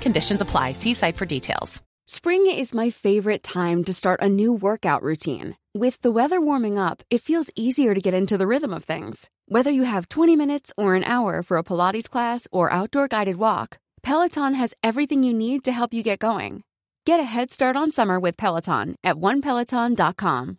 [0.00, 0.72] conditions apply.
[0.72, 1.82] See site for details.
[2.06, 5.56] Spring is my favorite time to start a new workout routine.
[5.72, 9.30] With the weather warming up, it feels easier to get into the rhythm of things.
[9.46, 13.36] Whether you have 20 minutes or an hour for a Pilates class or outdoor guided
[13.36, 16.62] walk, Peloton has everything you need to help you get going.
[17.06, 20.58] Get a head start on summer with Peloton at onepeloton.com.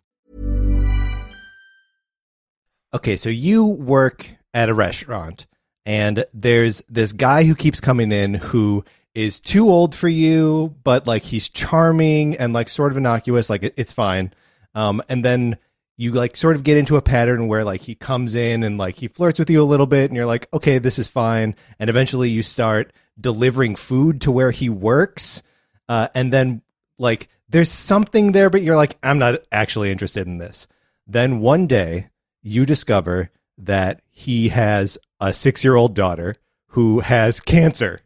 [2.92, 5.46] Okay, so you work at a restaurant,
[5.84, 8.84] and there's this guy who keeps coming in who
[9.16, 13.62] is too old for you, but like he's charming and like sort of innocuous, like
[13.62, 14.30] it, it's fine.
[14.74, 15.56] Um, and then
[15.96, 18.96] you like sort of get into a pattern where like he comes in and like
[18.96, 21.56] he flirts with you a little bit, and you're like, okay, this is fine.
[21.78, 25.42] And eventually you start delivering food to where he works,
[25.88, 26.60] uh, and then
[26.98, 30.68] like there's something there, but you're like, I'm not actually interested in this.
[31.06, 32.10] Then one day
[32.42, 38.02] you discover that he has a six year old daughter who has cancer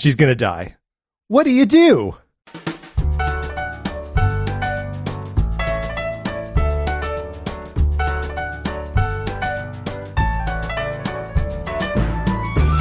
[0.00, 0.76] she's going to die.
[1.28, 2.16] What do you do?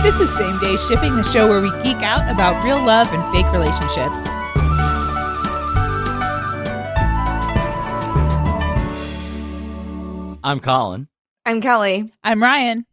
[0.04, 3.32] This is Same Day Shipping, the show where we geek out about real love and
[3.32, 4.18] fake relationships.
[10.44, 11.08] I'm Colin.
[11.46, 12.12] I'm Kelly.
[12.24, 12.86] I'm Ryan.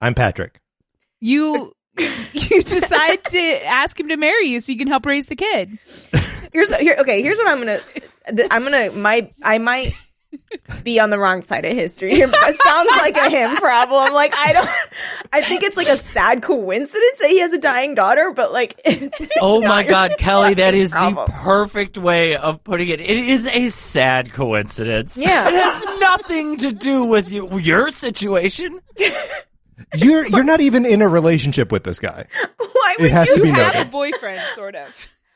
[0.00, 0.60] I'm Patrick.
[1.20, 1.72] You
[2.32, 5.78] you decide to ask him to marry you so you can help raise the kid.
[6.52, 6.96] Here's here.
[7.00, 7.80] Okay, here's what I'm gonna.
[8.50, 8.92] I'm gonna.
[8.92, 9.94] My I might
[10.82, 12.14] be on the wrong side of history.
[12.14, 14.12] here, It sounds like a him problem.
[14.12, 14.68] Like I don't.
[15.32, 18.80] I think it's like a sad coincidence that he has a dying daughter, but like.
[18.84, 21.26] it's Oh my God, Kelly, that is problem.
[21.26, 23.00] the perfect way of putting it.
[23.00, 25.16] It is a sad coincidence.
[25.16, 25.48] Yeah.
[25.48, 28.80] It has nothing to do with you, your situation.
[29.94, 32.26] You're you're not even in a relationship with this guy.
[32.58, 33.88] Why It would has you to be Have noted.
[33.88, 34.88] a boyfriend, sort of.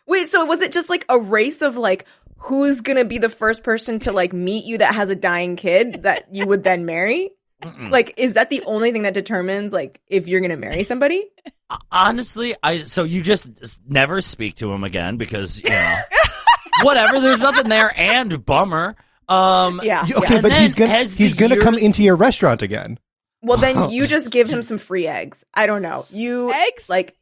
[0.06, 2.06] Wait, so was it just like a race of like
[2.38, 6.02] who's gonna be the first person to like meet you that has a dying kid
[6.04, 7.30] that you would then marry?
[7.90, 11.28] Like, is that the only thing that determines like if you're gonna marry somebody?
[11.92, 13.48] Honestly, I so you just
[13.86, 15.98] never speak to him again because you know
[16.82, 17.20] whatever.
[17.20, 18.96] There's nothing there, and bummer.
[19.28, 20.02] Um, Yeah.
[20.04, 22.98] Okay, And but then he's gonna he's gonna come into your restaurant again.
[23.42, 25.44] Well, then you just give him some free eggs.
[25.54, 26.06] I don't know.
[26.10, 26.88] You Eggs?
[26.88, 27.16] like.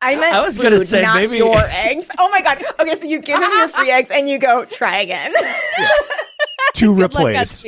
[0.00, 2.08] I meant I was food, gonna say, not maybe- your eggs.
[2.18, 2.62] Oh my god.
[2.80, 5.32] Okay, so you give him your free eggs and you go try again.
[6.74, 7.64] To Good luck, replace.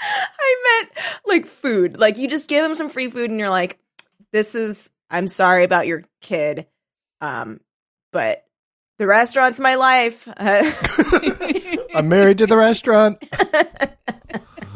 [0.00, 0.92] I meant
[1.26, 1.98] like food.
[1.98, 3.78] Like you just give him some free food and you're like,
[4.32, 4.90] "This is.
[5.10, 6.66] I'm sorry about your kid,
[7.20, 7.60] um,
[8.12, 8.44] but
[8.98, 13.18] the restaurant's my life." I'm married to the restaurant.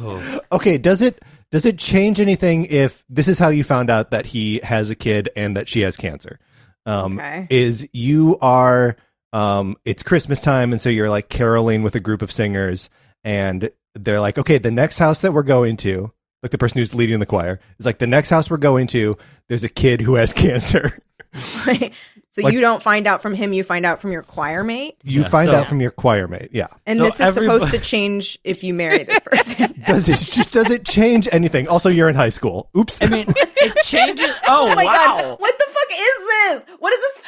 [0.53, 4.27] Okay, does it does it change anything if this is how you found out that
[4.27, 6.39] he has a kid and that she has cancer?
[6.87, 7.47] Um, Okay.
[7.51, 8.97] Is you are
[9.33, 12.91] um, it's Christmas time, and so you're like caroling with a group of singers,
[13.23, 16.13] and they're like, okay, the next house that we're going to,
[16.43, 19.17] like the person who's leading the choir, is like the next house we're going to.
[19.49, 20.99] There's a kid who has cancer.
[22.31, 23.53] so Like- you don't find out from him.
[23.53, 26.29] You find out from your choir mate, You Yeah, find so- out from your choir
[26.29, 26.69] mate, yeah.
[26.87, 29.83] and So this is everybody- supposed to change if you marry this person.
[29.87, 31.67] Does it just does it change anything?
[31.67, 32.71] Also, you're in high school.
[32.77, 32.99] Oops.
[33.03, 34.31] I mean, it changes.
[34.47, 34.93] Oh, Oh my wow.
[34.95, 35.41] god!
[35.41, 36.77] What the fuck is this?
[36.79, 37.19] What is this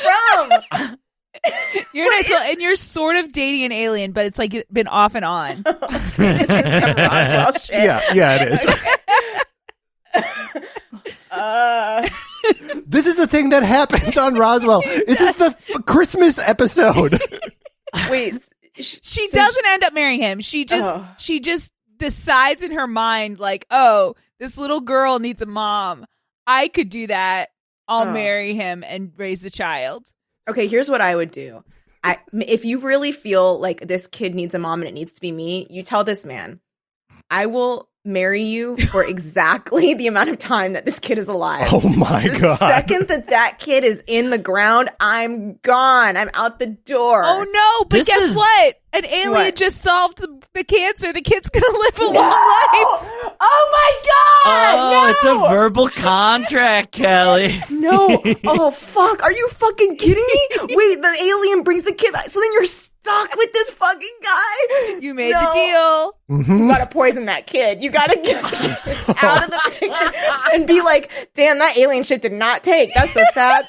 [0.78, 0.98] from?
[1.92, 5.14] You're nice, well, and you're sort of dating an alien, but it's like been off
[5.16, 5.62] and on.
[6.16, 7.70] This is some Roswell shit.
[7.82, 8.66] Yeah, yeah, it is.
[11.30, 12.08] Uh,
[12.86, 14.82] this is a thing that happens on Roswell.
[14.82, 17.20] This is the f- Christmas episode.
[18.10, 18.34] wait.
[18.78, 20.40] sh- She so doesn't end up marrying him.
[20.40, 21.06] She just Oh.
[21.18, 26.06] she just decides in her mind like, "Oh, this little girl needs a mom.
[26.46, 27.50] I could do that.
[27.88, 28.12] I'll Oh.
[28.12, 30.06] marry him and raise the child."
[30.48, 31.62] Okay, here's what I would do.
[32.04, 35.20] I, if you really feel like this kid needs a mom and it needs to
[35.20, 36.58] be me, you tell this man,
[37.30, 41.68] I will marry you for exactly the amount of time that this kid is alive.
[41.72, 42.58] Oh my the god.
[42.58, 46.16] second that that kid is in the ground, I'm gone.
[46.16, 47.22] I'm out the door.
[47.24, 48.74] Oh no, but This guess is- what?
[48.94, 49.56] An alien What?
[49.56, 51.14] just solved the, the cancer.
[51.14, 52.20] The kid's going to live a No!
[52.20, 53.32] long life.
[53.40, 54.74] Oh my god!
[54.78, 55.10] Oh, no!
[55.10, 57.58] it's a verbal contract, Kelly.
[57.70, 58.22] No.
[58.44, 59.22] Oh fuck.
[59.22, 60.48] Are you fucking kidding me?
[60.76, 62.28] Wait, the alien brings the kid back.
[62.30, 62.66] So then you're
[63.02, 64.98] stuck with this fucking guy.
[65.00, 65.40] You made No.
[65.40, 66.38] the deal.
[66.38, 66.58] Mm-hmm.
[66.58, 67.82] You gotta poison that kid.
[67.82, 68.42] You gotta get
[69.22, 70.12] out of the picture
[70.54, 72.94] and be like, damn, that alien shit did not take.
[72.94, 73.64] That's so sad.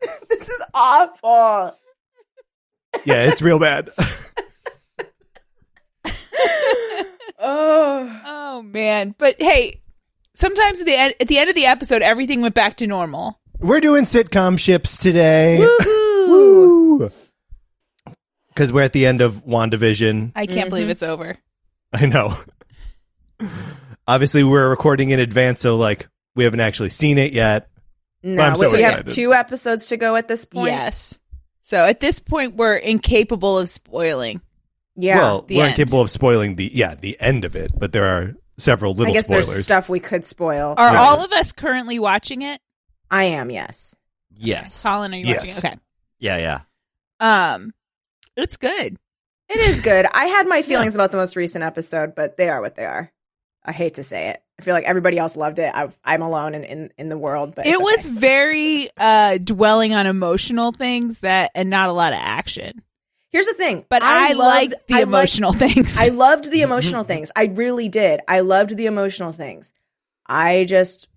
[0.28, 1.76] this is awful.
[3.04, 3.90] yeah, it's real bad.
[7.42, 8.20] Oh.
[8.26, 9.14] Oh man.
[9.16, 9.80] But hey,
[10.34, 13.40] sometimes at the end at the end of the episode everything went back to normal.
[13.58, 15.58] We're doing sitcom ships today.
[15.58, 15.99] Woohoo.
[18.48, 20.32] Because we're at the end of WandaVision.
[20.34, 20.90] I can't believe mm-hmm.
[20.90, 21.38] it's over.
[21.92, 22.36] I know.
[24.06, 27.68] Obviously, we're recording in advance, so like we haven't actually seen it yet.
[28.22, 30.66] No, I'm so wait, we have two episodes to go at this point.
[30.66, 31.18] Yes.
[31.62, 34.40] So at this point we're incapable of spoiling.
[34.96, 35.18] Yeah.
[35.18, 35.70] well, we're end.
[35.70, 39.14] incapable of spoiling the yeah the end of it, but there are several little I
[39.14, 39.48] guess spoilers.
[39.48, 40.74] there's stuff we could spoil.
[40.76, 41.00] Are Yeah.
[41.00, 42.60] all of us currently watching it?
[43.10, 43.94] I am, yes.
[44.34, 44.82] Yes.
[44.82, 45.58] Colin, are you watching Yes.
[45.58, 45.64] it?
[45.64, 45.76] Okay.
[46.20, 46.60] Yeah, yeah.
[47.18, 47.72] Um
[48.36, 48.96] it's good.
[49.48, 50.06] It is good.
[50.06, 53.10] I had my feelings about the most recent episode, but they are what they are.
[53.64, 54.42] I hate to say it.
[54.58, 55.70] I feel like everybody else loved it.
[55.74, 59.92] I've, I'm alone in, in, in the world, but it it's was very uh dwelling
[59.94, 62.82] on emotional things that and not a lot of action.
[63.32, 65.96] Here's the thing, But I, loved- like the I liked- emotional things.
[65.96, 67.30] I loved the emotional things.
[67.36, 68.20] I really did.
[68.26, 69.72] I loved the emotional things.
[70.26, 71.08] I just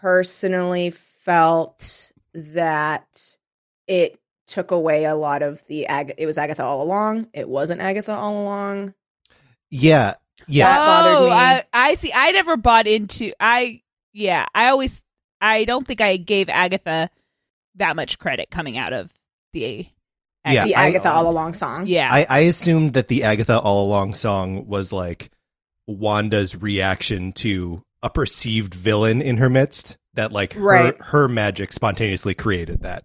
[0.00, 3.36] personally felt that
[3.86, 4.18] it
[4.48, 7.28] took away a lot of the Ag- it was Agatha all along.
[7.32, 8.94] It wasn't Agatha all along.
[9.70, 10.14] yeah,
[10.46, 11.30] yes, That oh, me.
[11.32, 12.10] I, I see.
[12.14, 13.32] I never bought into.
[13.38, 14.46] I yeah.
[14.54, 15.02] I always.
[15.40, 17.10] I don't think I gave Agatha
[17.76, 19.12] that much credit coming out of
[19.52, 19.86] the.
[20.46, 21.86] Yeah, the I- Agatha all along song.
[21.86, 22.08] Yeah.
[22.10, 25.30] I, I assumed that the Agatha All Along song was like
[25.86, 29.98] Wanda's reaction to a perceived villain in her midst.
[30.14, 30.96] That like Right.
[30.98, 33.04] her her magic spontaneously created that.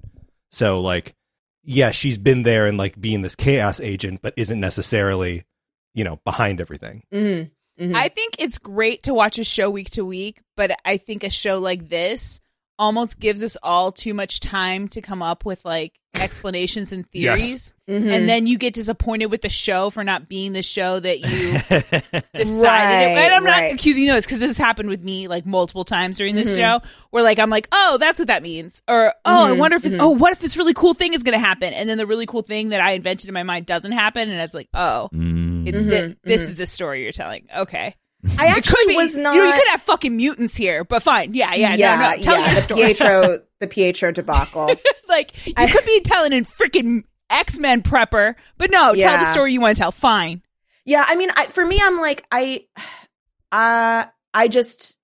[0.51, 1.15] So like,
[1.63, 5.45] yeah, she's been there and like being this chaos agent, but isn't necessarily,
[5.93, 7.03] you know, behind everything.
[7.13, 7.51] Mhm.
[7.79, 7.95] Mhm.
[7.95, 11.29] I think it's great to watch a show week to week, but I think a
[11.29, 12.39] show like this
[12.79, 17.39] almost gives us all too much time to come up with like explanations and Yes.
[17.39, 17.73] theories.
[17.89, 18.11] Mhm.
[18.15, 21.53] And then you get disappointed with the show for not being the show that you
[22.35, 22.53] decided.
[22.55, 25.45] Right, and I'm not accusing you of this because this has happened with me like
[25.45, 26.57] multiple times during this Mhm.
[26.57, 28.81] show where like I'm like, oh, that's what that means.
[28.87, 30.01] Or, oh, I Mhm, wonder if it's, mhm.
[30.01, 31.73] oh, what if this really cool thing is going to happen?
[31.73, 34.29] And then the really cool thing that I invented in my mind doesn't happen.
[34.29, 35.67] And it's like, oh, Mm.
[35.67, 36.49] it's Mhm, the, this mhm.
[36.49, 37.47] is the story you're telling.
[37.55, 37.95] Okay.
[38.39, 39.35] I actually was not.
[39.35, 41.33] you know, you could have fucking mutants here, but fine.
[41.33, 42.21] Yeah, yeah, no, no.
[42.21, 42.75] Tell yeah, your the.
[42.75, 44.69] Pietro, the Pietro debacle.
[45.07, 49.31] like, you I- could be telling a freaking X Men prepper, but no, tell the
[49.31, 49.91] story you want to tell.
[49.91, 50.41] Fine.
[50.85, 52.65] Yeah, I mean, I, for me, I'm like, I,
[53.51, 54.97] uh, I just,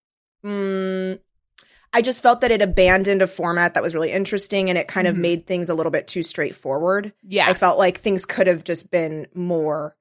[0.46, 1.20] mm,
[1.94, 5.08] I just felt that it abandoned a format that was really interesting, and it kind
[5.08, 5.20] of Mhm.
[5.20, 7.14] made things a little bit too straightforward.
[7.28, 7.48] Yeah.
[7.50, 9.96] I felt like things could have just been more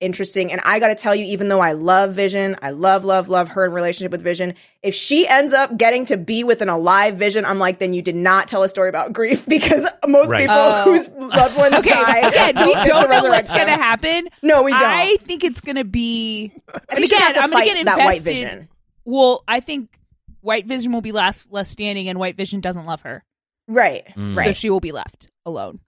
[0.00, 0.52] interesting.
[0.52, 3.48] And I got to tell you, even though I love Vision, I love, love, love
[3.48, 4.54] her in relationship with Vision.
[4.82, 8.02] If she ends up getting to be with an alive Vision, I'm like, then you
[8.02, 10.40] did not tell a story about grief because most Right.
[10.42, 10.84] people Oh.
[10.84, 13.72] whose loved ones Okay, die again, we don't get to don't know what's going to
[13.72, 14.28] happen.
[14.42, 14.82] No, we don't.
[14.82, 16.52] I think it's going to be.
[16.90, 18.22] I mean, again, I'm going to fight get that white.
[18.22, 18.68] Vision.
[19.04, 19.98] Well, I think
[20.40, 23.22] White Vision will be left left standing, and White Vision doesn't love her,
[23.68, 24.34] Right, Mm.
[24.34, 24.56] so right.
[24.56, 25.80] she will be left alone,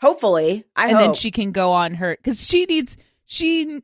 [0.00, 2.96] Hopefully, I and then she can go on her because she needs
[3.32, 3.82] she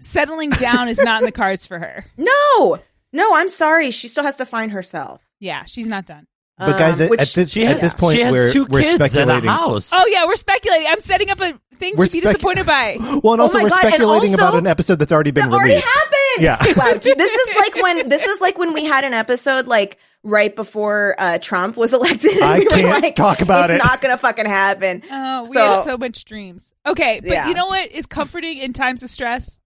[0.00, 2.04] settling down is not in the cards for her.
[2.16, 2.78] no,
[3.12, 3.34] no.
[3.34, 3.90] I'm sorry.
[3.90, 5.20] She still has to find herself.
[5.40, 6.26] Yeah, she's not done.
[6.58, 8.64] But guys, Um, at, which- at this She at this point, she has we're 2
[8.68, 9.48] we're kids and a speculating.
[9.48, 9.90] house.
[9.94, 10.88] Oh yeah, we're speculating.
[10.88, 12.96] I'm setting up a thing We're to be spec- disappointed by.
[13.22, 15.50] Well, and Oh also my we're God, speculating also- about an episode that's already been
[15.50, 15.88] that already released.
[15.88, 16.14] happened.
[16.42, 16.56] Yeah.
[16.76, 16.92] wow.
[16.94, 20.54] Dude, this is like when this is like when we had an episode like right
[20.54, 22.40] before uh, Trump was elected.
[22.40, 25.02] I we can't like, talk about it's it." not going to fucking happen.
[25.10, 26.72] Oh, we So- had so much dreams.
[26.86, 27.48] Okay, but Yeah.
[27.48, 29.58] you know what is comforting in times of stress?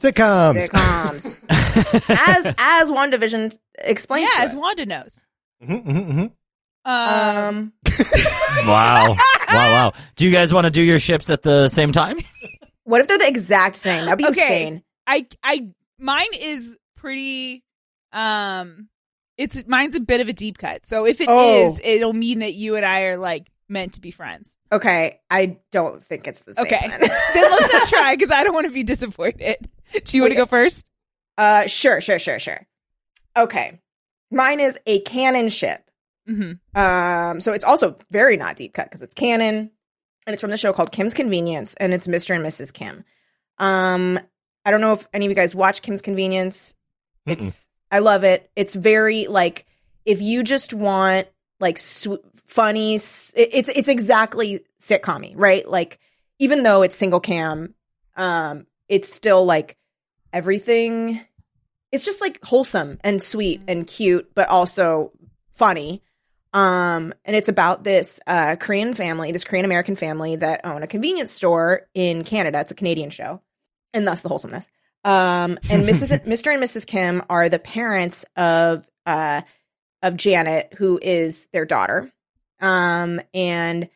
[0.00, 0.68] Sitcoms.
[0.68, 1.42] Sitcoms.
[2.10, 4.28] as as WandaVision explains.
[4.34, 4.60] yeah, to as us.
[4.60, 5.20] Wanda knows.
[5.62, 6.30] Mhm, mhm, mhm.
[6.86, 7.72] Um, Um,
[8.66, 9.16] Wow.
[9.16, 9.16] wow,
[9.48, 9.92] wow.
[10.16, 12.18] Do you guys want to do your ships at the same time?
[12.84, 14.04] what if they're the exact same?
[14.04, 14.64] That'd be Okay.
[14.66, 14.82] insane.
[15.06, 15.68] I I
[15.98, 17.62] mine is pretty
[18.12, 18.88] um
[19.36, 20.86] it's mine's a bit of a deep cut.
[20.86, 21.78] So if it is, Oh.
[21.82, 24.50] it'll mean that you and I are like meant to be friends.
[24.72, 26.66] Okay, I don't think it's the same.
[26.66, 26.88] Okay.
[26.88, 27.00] then.
[27.34, 29.68] then let's not try because I don't want to be disappointed.
[30.04, 30.86] Do you want to go first?
[31.38, 32.66] uh, sure, sure, sure, sure.
[33.36, 33.80] Okay,
[34.30, 35.90] mine is a canon ship.
[36.28, 36.80] Mm-hmm.
[36.80, 39.70] Um, so it's also very not deep cut because it's canon,
[40.26, 42.34] and it's from the show called Kim's Convenience, and it's Mr.
[42.34, 42.72] and Mrs.
[42.72, 43.04] Kim.
[43.58, 44.18] Um,
[44.64, 46.74] I don't know if any of you guys watch Kim's Convenience.
[47.26, 48.50] It's I love it.
[48.56, 49.66] It's very like
[50.04, 51.28] if you just want
[51.60, 55.68] like sw- funny, s- it's it's exactly sitcom right?
[55.68, 55.98] Like
[56.38, 57.74] even though it's single cam,
[58.16, 59.76] um, it's still like
[60.32, 61.20] everything.
[61.92, 65.12] It's just like wholesome and sweet and cute, but also
[65.52, 66.02] funny.
[66.52, 70.86] Um, and it's about this uh, Korean family, this Korean American family that own a
[70.86, 72.60] convenience store in Canada.
[72.60, 73.40] It's a Canadian show,
[73.94, 74.68] and thus the wholesomeness.
[75.04, 76.08] Um, and Mrs.
[76.26, 76.52] Mr.
[76.52, 76.86] and Mrs.
[76.86, 79.42] Kim are the parents of uh,
[80.02, 82.12] of Janet, who is their daughter.
[82.60, 83.88] Um, and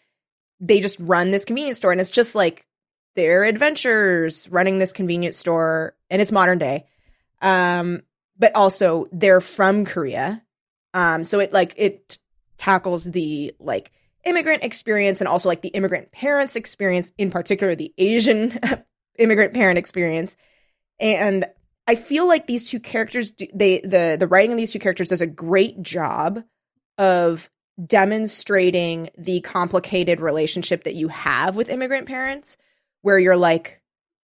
[0.60, 2.66] they just run this convenience store, and it's just like
[3.14, 6.86] their adventures running this convenience store, and it's modern day.
[7.40, 8.02] Um,
[8.38, 10.42] but also they're from Korea.
[10.94, 12.18] Um, so it like it
[12.56, 13.92] tackles the like
[14.24, 18.58] immigrant experience and also like the immigrant parents experience, in particular the Asian
[19.18, 20.36] immigrant parent experience.
[20.98, 21.46] And
[21.86, 25.20] I feel like these two characters, they the the writing of these two characters does
[25.20, 26.42] a great job
[26.98, 27.48] of
[27.84, 32.56] demonstrating the complicated relationship that you have with immigrant parents,
[33.02, 33.80] where you're like,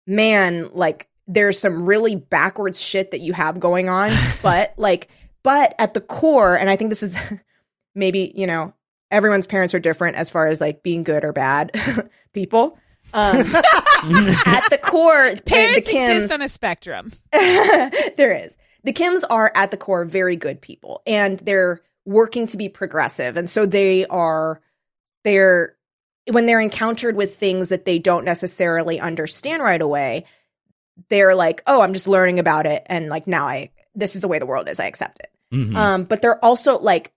[0.07, 5.09] man, like there's some really backwards shit that you have going on, but like,
[5.43, 7.19] but at the core, and I think this is
[7.95, 8.75] maybe you know
[9.11, 11.71] everyone's parents are different as far as like being good or bad
[12.33, 12.79] people.
[13.15, 17.13] Um, at the core, Parents the Kims, exist on a spectrum.
[17.33, 18.57] there is.
[18.83, 23.37] The Kims are at the core very good people and they're working to be progressive.
[23.37, 24.61] And so they are
[25.23, 25.77] they're
[26.31, 30.25] when they're encountered with things that they don't necessarily understand right away,
[31.09, 34.29] they're like, "Oh, I'm just learning about it and like now I this is the
[34.29, 34.81] way the world is.
[34.81, 35.77] I accept it." Mhm.
[35.77, 37.13] Um, but they're also like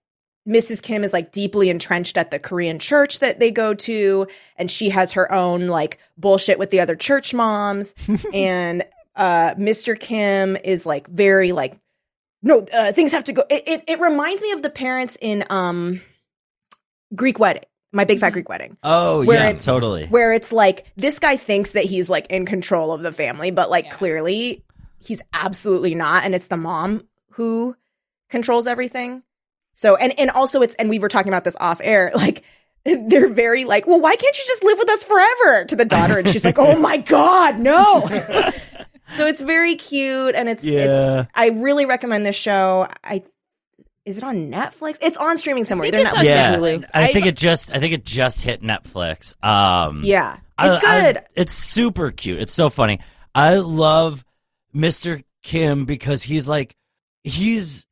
[0.48, 0.82] Mrs.
[0.82, 4.26] Kim is like deeply entrenched at the Korean church that they go to,
[4.56, 7.94] and she has her own like bullshit with the other church moms.
[8.32, 9.98] and uh, Mr.
[9.98, 11.78] Kim is like very like,
[12.42, 13.42] no, uh, things have to go.
[13.50, 16.00] It, it it reminds me of the parents in um
[17.14, 20.06] Greek wedding, my big fat Greek wedding oh, Where yeah, totally.
[20.06, 23.70] where it's like this guy thinks that he's like in control of the family, but
[23.70, 23.90] like Yeah.
[23.92, 24.64] clearly
[24.98, 27.76] he's absolutely not, and it's the mom who
[28.30, 29.22] controls everything.
[29.80, 32.42] So and and also it's and we were talking about this off air, like
[32.84, 35.64] they're very like, well, why can't you just live with us forever?
[35.66, 38.00] To the daughter, and she's like, oh my god, no.
[39.16, 41.20] so it's very cute, and it's Yeah.
[41.20, 41.30] it's.
[41.32, 42.88] I really recommend this show.
[43.04, 43.22] I
[44.04, 44.98] is it on Netflix?
[45.00, 45.92] It's on streaming somewhere.
[45.92, 46.84] They're not on yeah, Hulu.
[46.92, 49.32] I I- think it just I think it just hit Netflix.
[49.44, 51.22] Um, Yeah, it's I- good.
[51.36, 52.40] it's super cute.
[52.40, 52.98] It's so funny.
[53.32, 54.24] I love
[54.74, 55.22] Mr.
[55.44, 56.74] Kim because he's like
[57.22, 57.84] he's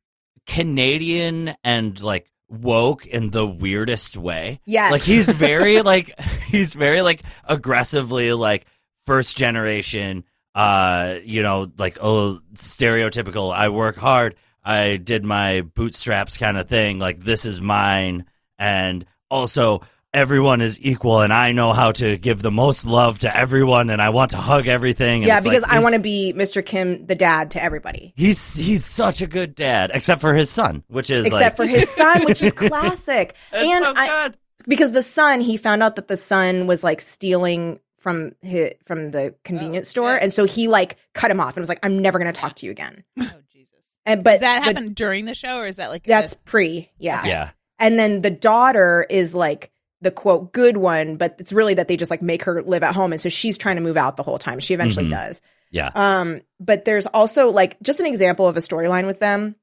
[0.47, 4.61] Canadian and like woke in the weirdest way.
[4.65, 4.91] Yes.
[4.91, 8.65] Like he's very like he's very like aggressively like
[9.05, 10.23] first generation
[10.55, 16.67] uh you know like oh stereotypical I work hard I did my bootstraps kind of
[16.67, 18.25] thing like this is mine
[18.57, 19.81] and also
[20.17, 24.01] everyone is equal and I know how to give the most love to everyone and
[24.01, 26.65] I want to hug everything and yeah, because like I want to be Mr.
[26.65, 28.13] Kim, the dad to everybody.
[28.15, 31.65] He's he's such a good dad, except for his son, which is Except like, for
[31.65, 33.35] his son, which is classic.
[33.53, 34.37] It's and so I, good.
[34.67, 39.09] because the son, he found out that the son was like stealing from his, from
[39.11, 40.23] the convenience Oh, store, shit.
[40.23, 42.55] and so he like cut him off and was like, "I'm never going to talk
[42.57, 43.73] to you again." Oh Jesus!
[44.05, 46.89] And but Does that happened during the show, or is that like a- that's pre,
[46.97, 47.25] yeah.
[47.25, 51.87] Yeah, And then the daughter is like the quote good one, but it's really that
[51.87, 54.15] they just like make her live at home, and so she's trying to move out
[54.17, 54.59] the whole time.
[54.59, 55.11] She eventually Mhm.
[55.11, 55.41] does.
[55.71, 55.91] yeah.
[55.95, 59.55] Um, but there's also like just an example of a storyline with them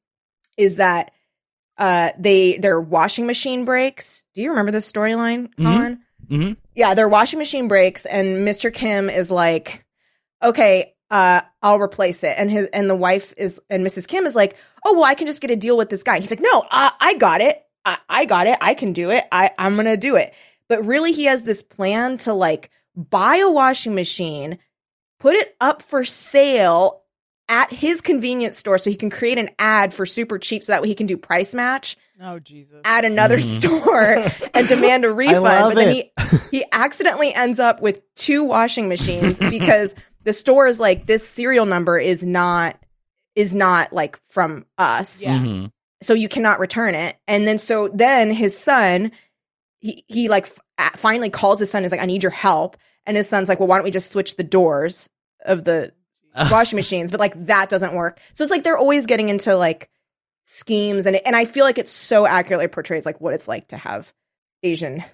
[0.56, 1.12] is that
[1.78, 4.24] uh they their washing machine breaks.
[4.34, 5.64] Do you remember this storyline, Mhm.
[5.64, 5.98] Colin?
[6.28, 8.72] hmm Yeah, their washing machine breaks and Mr.
[8.72, 9.84] Kim is like,
[10.42, 12.34] Okay, uh, I'll replace it.
[12.36, 14.06] And his and the wife is and Mrs.
[14.06, 16.18] Kim is like, oh well, I can just get a deal with this guy.
[16.20, 17.63] He's like, no, I, I got it.
[17.84, 18.56] I, I got it.
[18.60, 19.24] I can do it.
[19.32, 20.32] I, I'm gonna do it.
[20.68, 24.58] But really, he has this plan to like buy a washing machine,
[25.20, 27.02] put it up for sale
[27.48, 30.80] at his convenience store so he can create an ad for super cheap so that
[30.80, 32.80] way he can do price match Oh Jesus.
[32.86, 34.24] at another store
[34.54, 35.42] and demand a refund.
[35.42, 36.10] love But then it.
[36.50, 41.28] he he accidentally ends up with two washing machines because the store is like this
[41.28, 42.78] serial number is not
[43.34, 45.22] is not like from us.
[45.22, 45.38] Yeah.
[45.38, 45.70] Mhm.
[46.04, 47.16] So you cannot return it.
[47.26, 49.12] And then so then his son
[49.80, 52.76] he he like f- finally calls his son and is like I need your help.
[53.06, 55.10] And his son's like, "Well, why don't we just switch the doors
[55.44, 55.92] of the
[56.50, 58.18] washing machines?" But like that doesn't work.
[58.32, 59.90] So it's like they're always getting into like
[60.44, 63.76] schemes and and I feel like it so accurately portrays like what it's like to
[63.76, 64.12] have
[64.62, 65.04] Asian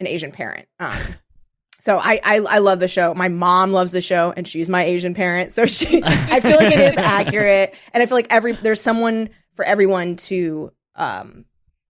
[0.00, 0.66] an Asian parent.
[0.80, 0.96] Um
[1.80, 3.14] so I, I I love the show.
[3.14, 5.52] My mom loves the show and she's my Asian parent.
[5.52, 9.30] So she I feel like it is accurate and I feel like every there's someone
[9.58, 11.44] for everyone to um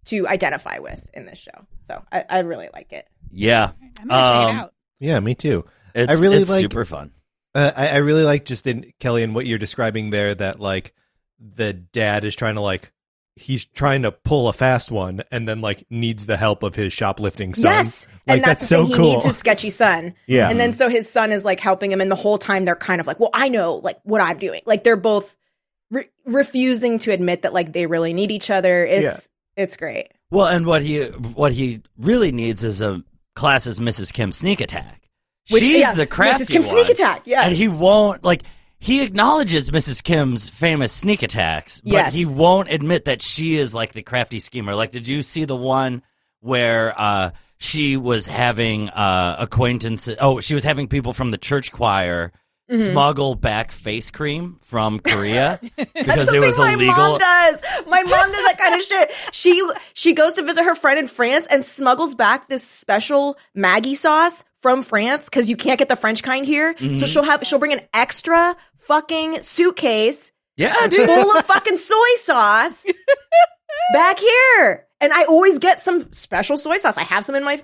[0.06, 1.66] to identify with in this show.
[1.86, 3.06] So I, I really like it.
[3.30, 4.74] Yeah, I'm gonna check Um, it out.
[5.00, 5.66] Yeah, me too.
[5.94, 7.12] it's, I really it's like- super fun.
[7.54, 10.94] Uh, I, I really like just in Kelly and what you're describing there that like
[11.38, 12.90] the dad is trying to like
[13.36, 16.92] he's trying to pull a fast one and then like needs the help of his
[16.92, 17.64] shoplifting son.
[17.72, 18.08] Yes.
[18.26, 18.96] Like, and that's, the so thing.
[18.96, 19.04] cool.
[19.04, 20.14] He needs his sketchy son.
[20.26, 20.48] Yeah.
[20.50, 23.00] And then so his son is like helping him, and the whole time they're kind
[23.00, 24.62] of like, well, I know like what I'm doing.
[24.66, 25.36] Like they're both
[25.90, 28.84] re- refusing to admit that like they really need each other.
[28.86, 30.12] It's it's great.
[30.30, 33.02] Well, and what he what he really needs is a
[33.34, 34.12] class as Mrs.
[34.12, 35.02] Kim Sneak Attack.
[35.50, 36.50] Which- She's yeah, the crafty Mrs.
[36.50, 36.70] Kim one.
[36.72, 38.42] Sneak Attack, Yeah, and he won't like.
[38.80, 40.04] He acknowledges Mrs.
[40.04, 42.14] Kim's famous sneak attacks, but Yes.
[42.14, 44.76] he won't admit that she is like the crafty schemer.
[44.76, 46.00] Like, did you see the one
[46.42, 50.16] where uh, she was having uh, acquaintances?
[50.20, 52.30] Oh, she was having people from the church choir
[52.70, 52.92] Mm-hmm.
[52.92, 56.94] smuggle back face cream from Korea That's because it was my illegal.
[56.94, 57.60] mom does.
[57.86, 59.10] My mom does that kind of shit.
[59.32, 63.96] She she goes to visit her friend in France and smuggles back this special Maggi
[63.96, 66.74] sauce from France because you can't get the French kind here.
[66.74, 66.98] Mm-hmm.
[66.98, 71.06] So she'll have she'll bring an extra fucking suitcase Yeah, dude.
[71.08, 72.84] full of fucking soy sauce
[73.94, 74.86] back here.
[75.00, 76.98] And I always get some special soy sauce.
[76.98, 77.62] I have some in my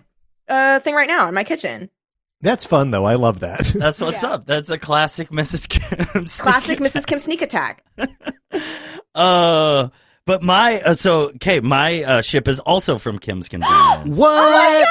[0.48, 1.90] uh, thing right now in my kitchen.
[2.44, 3.04] That's fun though.
[3.06, 3.60] I love that.
[3.74, 4.46] That's what's up.
[4.46, 5.68] That's a classic Mrs.
[5.68, 6.26] Kim.
[6.26, 6.92] Classic attack.
[6.92, 7.06] Mrs.
[7.06, 7.84] Kim sneak attack.
[9.16, 9.90] Uh,
[10.26, 14.16] but my uh, so okay, my uh, ship is also from Kim's Convenience.
[14.18, 14.88] what?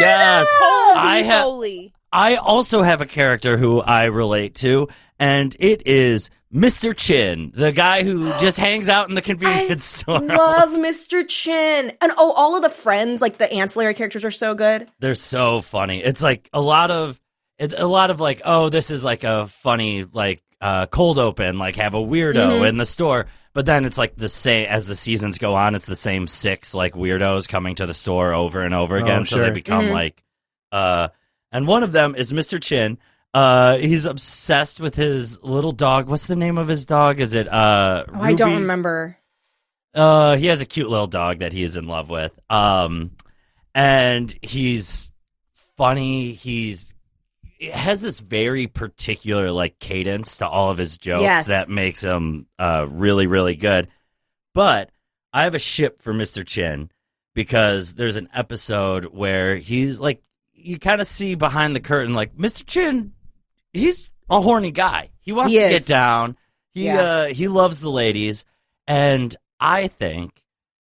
[0.00, 1.42] Yes, Holy I have.
[1.44, 1.92] holy.
[2.10, 4.88] I also have a character who I relate to,
[5.18, 6.96] and it is Mr.
[6.96, 10.20] Chin, the guy who just hangs out in the convenience store.
[10.20, 11.26] Love Mr.
[11.26, 11.92] Chin.
[12.00, 14.88] And oh, all of the friends, like the ancillary characters are so good.
[15.00, 16.02] They're so funny.
[16.02, 17.20] It's like a lot of
[17.58, 21.76] a lot of like, oh, this is like a funny like uh, cold open, like
[21.76, 22.64] have a weirdo Mm-hmm.
[22.66, 23.26] in the store.
[23.52, 25.74] But then it's like the same as the seasons go on.
[25.74, 29.22] It's the same six like weirdos coming to the store over and over again.
[29.22, 29.94] Oh, So they become Mm-hmm.
[29.94, 30.22] like,
[30.72, 31.08] uh,
[31.52, 32.60] and one of them is Mr.
[32.62, 32.98] Chin.
[33.36, 36.08] Uh, he's obsessed with his little dog.
[36.08, 37.20] What's the name of his dog?
[37.20, 38.04] Is it uh?
[38.08, 39.18] Oh, I don't remember.
[39.94, 42.32] Uh, he has a cute little dog that he is in love with.
[42.48, 43.10] Um,
[43.74, 45.12] and he's
[45.76, 46.32] funny.
[46.32, 46.94] He's
[47.42, 51.46] he has this very particular like cadence to all of his jokes Yes.
[51.48, 53.88] that makes him uh really really good.
[54.54, 54.90] But
[55.34, 56.46] I have a ship for Mr.
[56.46, 56.90] Chin
[57.34, 60.22] because there's an episode where he's like
[60.54, 62.64] you kind of see behind the curtain like Mr.
[62.66, 63.12] Chin
[63.76, 65.10] he's a horny guy.
[65.20, 65.72] He wants He to is.
[65.72, 66.36] get down.
[66.74, 67.00] He Yeah.
[67.00, 68.44] uh he loves the ladies
[68.86, 70.32] and I think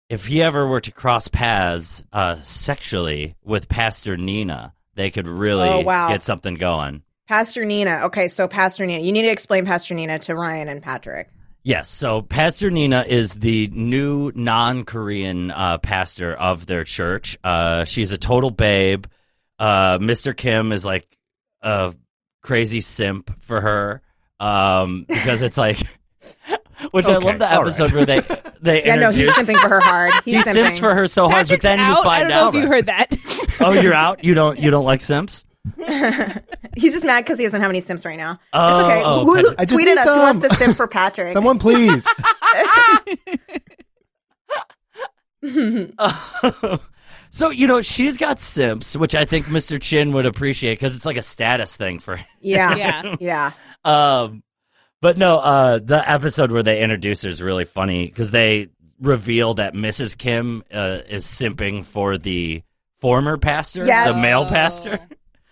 [0.09, 5.69] if he ever were to cross paths uh sexually with Pastor Nina, they could really
[5.69, 6.09] Oh, wow.
[6.09, 7.03] get something going.
[7.29, 8.01] Pastor Nina.
[8.05, 9.03] Okay, so Pastor Nina.
[9.03, 11.31] You need to explain Pastor Nina to Ryan and Patrick.
[11.65, 17.39] Yes, so Pastor Nina is the new non-Korean uh, pastor of their church.
[17.45, 19.07] Uh, she's a total babe.
[19.61, 20.37] Uh, Mr.
[20.37, 21.07] Kim is like
[21.63, 21.95] a
[22.43, 24.03] crazy simp for her
[24.41, 25.79] um, because it's like,
[26.91, 28.21] which I love the all episode where they
[28.61, 30.13] they Yeah, no, he's introduce- simping for her hard.
[30.25, 30.55] He's he simping.
[30.55, 32.01] simps for her so hard, but Patrick's then you out.
[32.01, 32.55] I find don't know out.
[32.55, 33.07] if you heard that.
[33.61, 34.25] oh, you're out.
[34.25, 35.45] You don't you don't like simps.
[36.77, 38.41] He's just mad because he doesn't have any simps right now.
[38.53, 39.03] Oh, it's okay.
[39.05, 39.61] oh, Who, Patrick.
[39.61, 41.33] I just tweeted need us who wants to simp for Patrick?
[41.33, 42.05] Someone please.
[47.35, 49.81] So you know she's got simps, which I think Mr.
[49.81, 52.27] Chin would appreciate because it's like a status thing for him.
[52.40, 53.16] yeah, Yeah.
[53.21, 53.51] yeah.
[53.85, 54.42] Um,
[55.01, 58.68] but no, uh, the episode where they introduce her is really funny because they
[59.01, 60.16] reveal that Mrs.
[60.16, 62.62] Kim uh, is simping for the
[63.01, 64.07] former pastor, Yes.
[64.09, 65.01] the male pastor.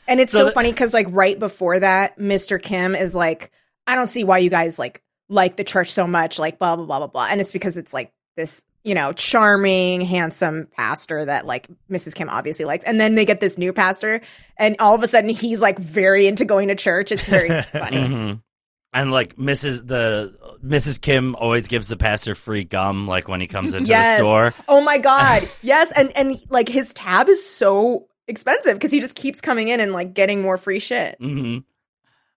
[0.06, 2.60] And it's So so, the- funny because like right before that, Mr.
[2.60, 3.52] Kim is like,
[3.86, 6.84] I don't see why you guys like like the church so much, like blah blah
[6.84, 7.28] blah blah blah.
[7.30, 12.14] And it's because it's like this, you know, charming, handsome pastor that like Mrs.
[12.14, 12.84] Kim obviously likes.
[12.84, 14.20] And then they get this new pastor,
[14.56, 17.12] and all of a sudden he's like very into going to church.
[17.12, 18.06] It's very funny.
[18.06, 18.32] hmm
[18.92, 19.86] And like Mrs.
[19.86, 21.00] the Mrs.
[21.00, 24.18] Kim always gives the pastor free gum, like when he comes into yes.
[24.18, 24.54] the store.
[24.68, 25.48] Oh my god.
[25.62, 29.80] yes, and and like his tab is so expensive because he just keeps coming in
[29.80, 31.16] and like getting more free shit.
[31.20, 31.58] Mm-hmm.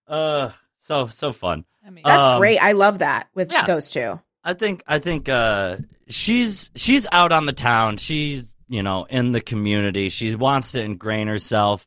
[0.06, 1.64] Uh, so so fun.
[1.86, 2.58] I mean, That's Um, great.
[2.58, 3.66] I love that with yeah.
[3.66, 4.20] those two.
[4.44, 5.78] I think I think uh,
[6.08, 7.96] she's she's out on the town.
[7.96, 10.08] She's you know in the community.
[10.10, 11.86] She wants to ingrain herself.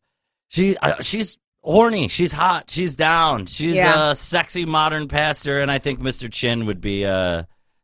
[0.49, 2.07] She uh, she's horny.
[2.07, 2.69] She's hot.
[2.71, 3.45] She's down.
[3.45, 4.11] She's Yeah.
[4.11, 6.31] a sexy modern pastor, and I think Mr.
[6.31, 7.43] Chin would be uh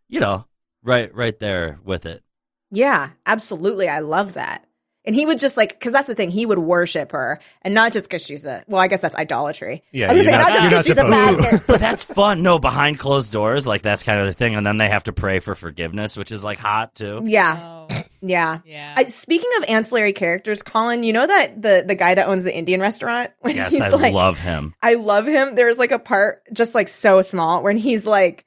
[0.09, 0.45] you know
[0.83, 2.23] right right there with it.
[2.71, 3.87] Yeah, absolutely.
[3.87, 4.65] I love that.
[5.05, 7.91] And he would just like, because that's the thing, he would worship her, and not
[7.91, 8.63] just because she's a.
[8.67, 9.83] Well, I guess that's idolatry.
[9.91, 12.41] Yeah, I was gonna say not- not, just because she's a supposed But that's fun.
[12.41, 15.13] No, behind closed doors, like that's kind of the thing, and then they have to
[15.13, 17.19] pray for forgiveness, which is like hot too.
[17.25, 18.59] yeah, oh, yeah.
[18.65, 18.93] yeah.
[18.95, 22.55] I, speaking of ancillary characters, Colin, you know that the the guy that owns the
[22.55, 24.73] Indian restaurant when Yes, he's I like, love him.
[24.81, 25.55] I love him.
[25.55, 28.45] There's like a part just like so small when he's like,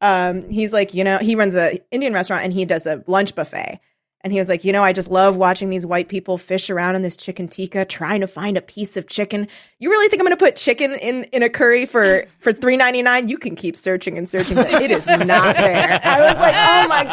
[0.00, 3.34] um, he's like, you know, he runs a Indian restaurant and he does a lunch
[3.34, 3.80] buffet.
[4.22, 6.96] And he was like, you know, I just love watching these white people fish around
[6.96, 9.46] in this chicken tikka, trying to find a piece of chicken.
[9.78, 12.76] You really think I'm going to put chicken in in a curry for for three
[12.76, 13.28] ninety nine?
[13.28, 16.00] You can keep searching and searching, but it is not there.
[16.02, 17.04] I was like, oh my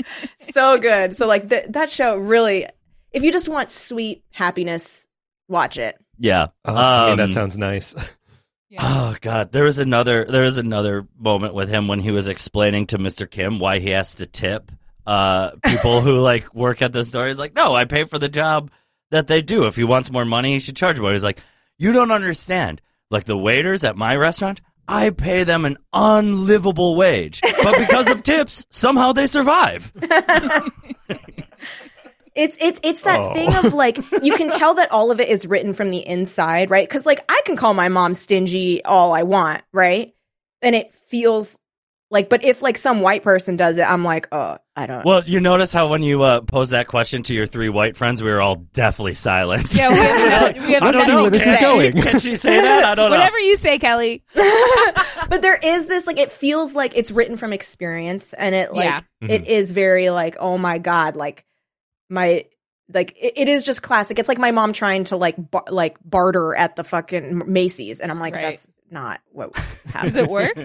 [0.00, 0.04] god,
[0.38, 1.14] so good.
[1.16, 2.66] So like th- that show really,
[3.12, 5.06] if you just want sweet happiness,
[5.48, 5.96] watch it.
[6.18, 6.48] Yeah.
[6.64, 7.94] Oh, I mean, Um, that sounds nice.
[8.68, 8.80] yeah.
[8.82, 12.88] Oh god, there was another there was another moment with him when he was explaining
[12.88, 13.30] to Mr.
[13.30, 14.72] Kim why he has to tip
[15.08, 17.26] uh people who like work at the store.
[17.28, 18.70] He's like, "No, I pay for the job
[19.10, 19.64] that they do.
[19.66, 21.40] If he wants more money, he should charge more." He's like,
[21.78, 22.80] "You don't understand.
[23.10, 27.40] Like the waiters at my restaurant, I pay them an unlivable wage.
[27.40, 29.90] But because of tips, somehow they survive."
[32.34, 33.32] It's it's it's that Oh.
[33.34, 36.70] thing of like you can tell that all of it is written from the inside,
[36.70, 36.88] right?
[36.88, 40.14] Because like I can call my mom stingy all I want, right?
[40.62, 41.58] And it feels
[42.10, 45.04] like, but if like some white person does it, I'm like, oh, I don't.
[45.04, 48.22] Well, you notice how when you uh, posed that question to your three white friends,
[48.22, 49.74] we were all deathly silent.
[49.74, 51.92] yeah, we have, we have I don't know where this is going.
[52.00, 52.84] Can she say that?
[52.84, 53.16] I don't know.
[53.18, 54.22] Whatever you say, Kelly.
[54.34, 58.84] but there is this like it feels like it's written from experience, and it like
[58.86, 59.00] Yeah.
[59.28, 61.44] it is very like, oh my god, like
[62.08, 62.44] my.
[62.90, 64.18] Like it, it is just classic.
[64.18, 68.10] It's like my mom trying to like bar- like barter at the fucking Macy's, and
[68.10, 68.40] I'm like, Right.
[68.44, 70.14] that's not what happens.
[70.14, 70.56] Does it work?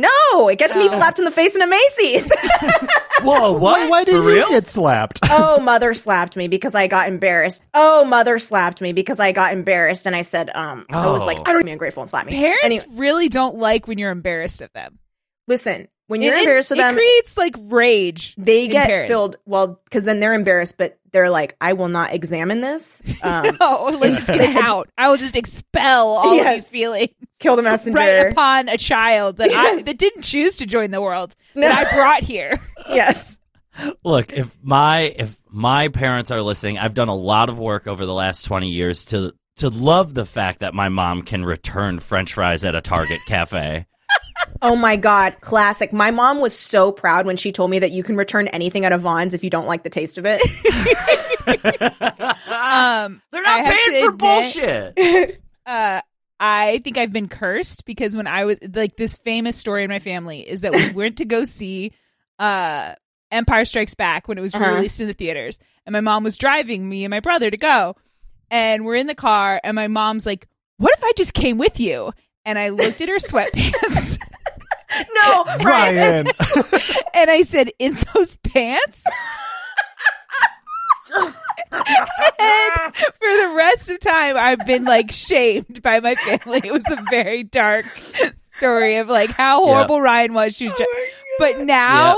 [0.00, 0.88] No, it gets me Oh.
[0.88, 2.32] slapped in the face in a Macy's.
[3.22, 4.48] Whoa, why, why did For you real?
[4.48, 5.20] get slapped?
[5.30, 7.62] oh, mother slapped me because I got embarrassed.
[7.74, 10.06] Oh, mother slapped me because I got embarrassed.
[10.06, 11.26] And I said, um, I was Oh.
[11.26, 12.32] like, I don't be ungrateful and slap me.
[12.36, 14.98] Parents Anyway, really don't like when you're embarrassed of them.
[15.48, 18.34] listen, when you're It- embarrassed it, of them, it creates like rage.
[18.38, 19.08] they in get parents.
[19.10, 23.02] filled, well, because then they're embarrassed, but they're like, I will not examine this.
[23.22, 24.88] Um, Oh, let's just get it out.
[24.96, 26.46] I will just expel all Yes.
[26.46, 27.98] of these feelings kill the messenger.
[27.98, 31.62] right upon a child that I that didn't choose to join the world No.
[31.68, 32.58] that I brought here.
[32.88, 33.38] yes.
[34.04, 38.04] Look, if my if my parents are listening, I've done a lot of work over
[38.06, 42.32] the last 20 years to to love the fact that my mom can return french
[42.34, 43.86] fries at a Target cafe.
[44.62, 45.92] Oh my God, classic.
[45.92, 48.92] My mom was so proud when she told me that you can return anything at
[48.92, 50.40] a Vons if you don't like the taste of it.
[52.46, 55.40] Um, They're not have paying for admit, bullshit.
[55.66, 56.00] Uh,
[56.40, 59.98] I think I've been cursed because when I was like this famous story in my
[59.98, 61.92] family is that we went to go see
[62.38, 62.94] uh
[63.30, 64.64] Empire Strikes Back when it was Uh-huh.
[64.74, 67.94] released in the theaters, and my mom was driving me and my brother to go,
[68.50, 70.48] and we're in the car, and my mom's like,
[70.78, 72.12] "What if I just came with you?"
[72.44, 74.18] And I looked at her sweatpants,
[75.14, 76.26] no, Ryan.
[77.14, 79.02] and I said, "In those pants."
[81.12, 81.34] and
[82.94, 86.60] for the rest of time, I've been like shamed by my family.
[86.64, 87.86] It was a very dark
[88.56, 90.56] story of like how horrible Ryan was.
[90.56, 90.90] She was oh just,
[91.38, 92.16] but now,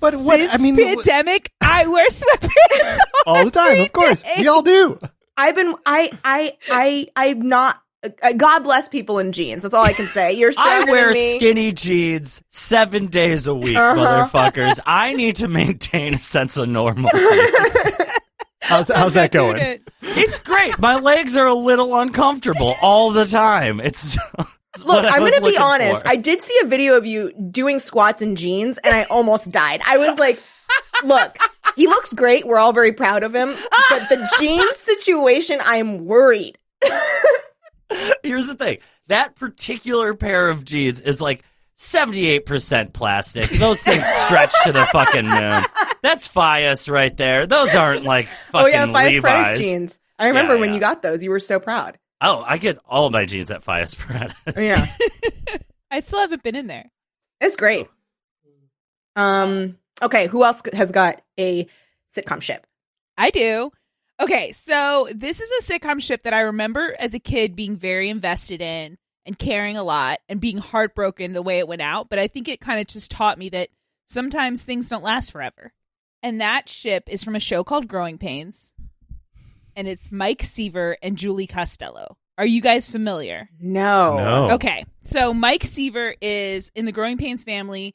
[0.00, 0.38] But what?
[0.40, 4.22] since I mean, what- pandemic, I wear sweatpants all the time, of course.
[4.22, 4.34] day.
[4.38, 4.98] We all do.
[5.36, 7.80] I've been I I I I'm not
[8.36, 9.62] God bless people in jeans.
[9.62, 10.32] That's all I can say.
[10.32, 11.36] You're I wear than me.
[11.36, 14.28] skinny jeans seven days a week, Uh-huh.
[14.30, 14.78] motherfuckers.
[14.86, 17.18] I need to maintain a sense of normalcy.
[18.60, 19.58] How's, how's that going?
[19.58, 20.76] Dude, it's great.
[20.80, 23.78] My legs are a little uncomfortable all the time.
[23.78, 24.16] It's
[24.74, 26.02] it's Look, I I'm going to be honest.
[26.02, 26.08] for.
[26.08, 29.82] I did see a video of you doing squats in jeans and I almost died.
[29.86, 30.42] I was like,
[31.04, 31.36] look,
[31.76, 32.44] he looks great.
[32.44, 33.54] We're all very proud of him.
[33.88, 36.58] But the jeans situation, I'm worried.
[38.22, 38.78] Here's the thing.
[39.08, 41.44] That particular pair of jeans is like
[41.78, 43.48] 78% plastic.
[43.50, 45.62] Those things stretch to the fucking moon.
[46.02, 47.46] That's Fias right there.
[47.46, 49.58] Those aren't like oh fucking yeah, Fias Levi's.
[49.60, 49.98] Jeans.
[50.18, 50.74] I remember Yeah, when yeah.
[50.76, 51.22] you got those.
[51.22, 51.98] You were so proud.
[52.20, 54.34] Oh, I get all my jeans at Fias Paradis.
[54.56, 54.86] Oh, yeah,
[55.90, 56.90] I still haven't been in there.
[57.40, 57.88] it's great.
[59.14, 59.78] Um.
[60.02, 61.66] Okay, who else has got a
[62.14, 62.66] sitcom ship?
[63.16, 63.70] I do.
[64.18, 68.08] Okay, so this is a sitcom ship that I remember as a kid being very
[68.08, 72.08] invested in and caring a lot and being heartbroken the way it went out.
[72.08, 73.68] But I think it kind of just taught me that
[74.06, 75.72] sometimes things don't last forever.
[76.22, 78.72] And that ship is from a show called Growing Pains.
[79.74, 82.16] And it's Mike Seaver and Julie Costello.
[82.38, 83.50] Are you guys familiar?
[83.60, 84.16] No.
[84.16, 84.50] No.
[84.52, 84.86] Okay.
[85.02, 87.94] So Mike Seaver is in the Growing Pains family.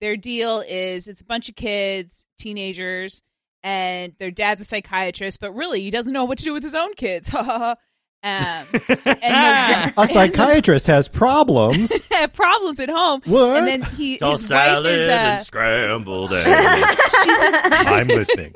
[0.00, 3.20] Their deal is it's a bunch of kids, teenagers,
[3.68, 6.74] and their dad's a psychiatrist, but really he doesn't know what to do with his
[6.74, 7.32] own kids.
[7.34, 7.76] um,
[8.22, 8.66] and
[9.98, 11.92] A psychiatrist has problems.
[12.10, 13.20] have problems at home.
[13.26, 13.58] What?
[13.58, 16.48] And then he Tossed his wife salad is and a scrambled eggs.
[16.48, 18.54] I'm listening.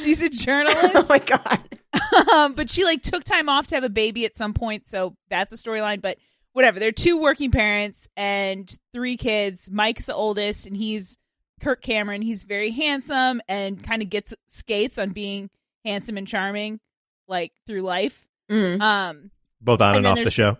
[0.00, 0.94] she's a journalist.
[0.94, 2.30] Oh my god.
[2.32, 5.16] um, but she like took time off to have a baby at some point, so
[5.28, 6.00] that's a storyline.
[6.00, 6.18] But
[6.52, 9.68] whatever, they're two working parents and three kids.
[9.72, 11.16] Mike's the oldest, and he's
[11.62, 12.22] Kirk Cameron.
[12.22, 15.48] He's very handsome and kind of gets skates on being
[15.84, 16.80] handsome and charming,
[17.28, 18.26] like through life.
[18.50, 18.80] Mm.
[18.80, 20.58] Um, Both on And and, off the show.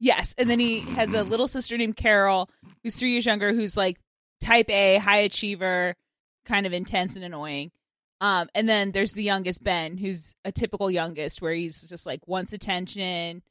[0.00, 2.50] Yes, and then he has a little sister named Carol,
[2.82, 4.00] who's three years younger, who's like
[4.40, 5.94] type A, high achiever,
[6.44, 7.70] kind of intense and annoying.
[8.20, 12.26] Um, and then there's the youngest Ben, who's a typical youngest, where he's just like
[12.26, 13.42] wants attention,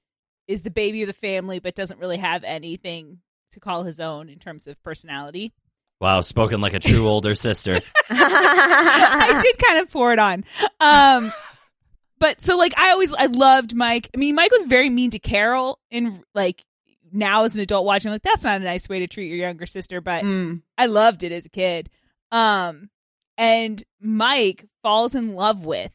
[0.48, 3.20] is the baby of the family, but doesn't really have anything
[3.54, 5.54] to call his own in terms of personality.
[6.02, 7.80] Wow, spoken like a true older sister.
[8.10, 10.44] I did kind of pour it on.
[10.80, 11.32] Um,
[12.20, 14.10] but so like I always I loved Mike.
[14.14, 16.64] I mean, Mike was very mean to Carol in like
[17.14, 19.66] now as an adult watching like that's not a nice way to treat your younger
[19.66, 20.62] sister, but Mm.
[20.78, 21.90] I loved it as a kid.
[22.32, 22.90] Um,
[23.38, 25.92] and Mike falls in love with.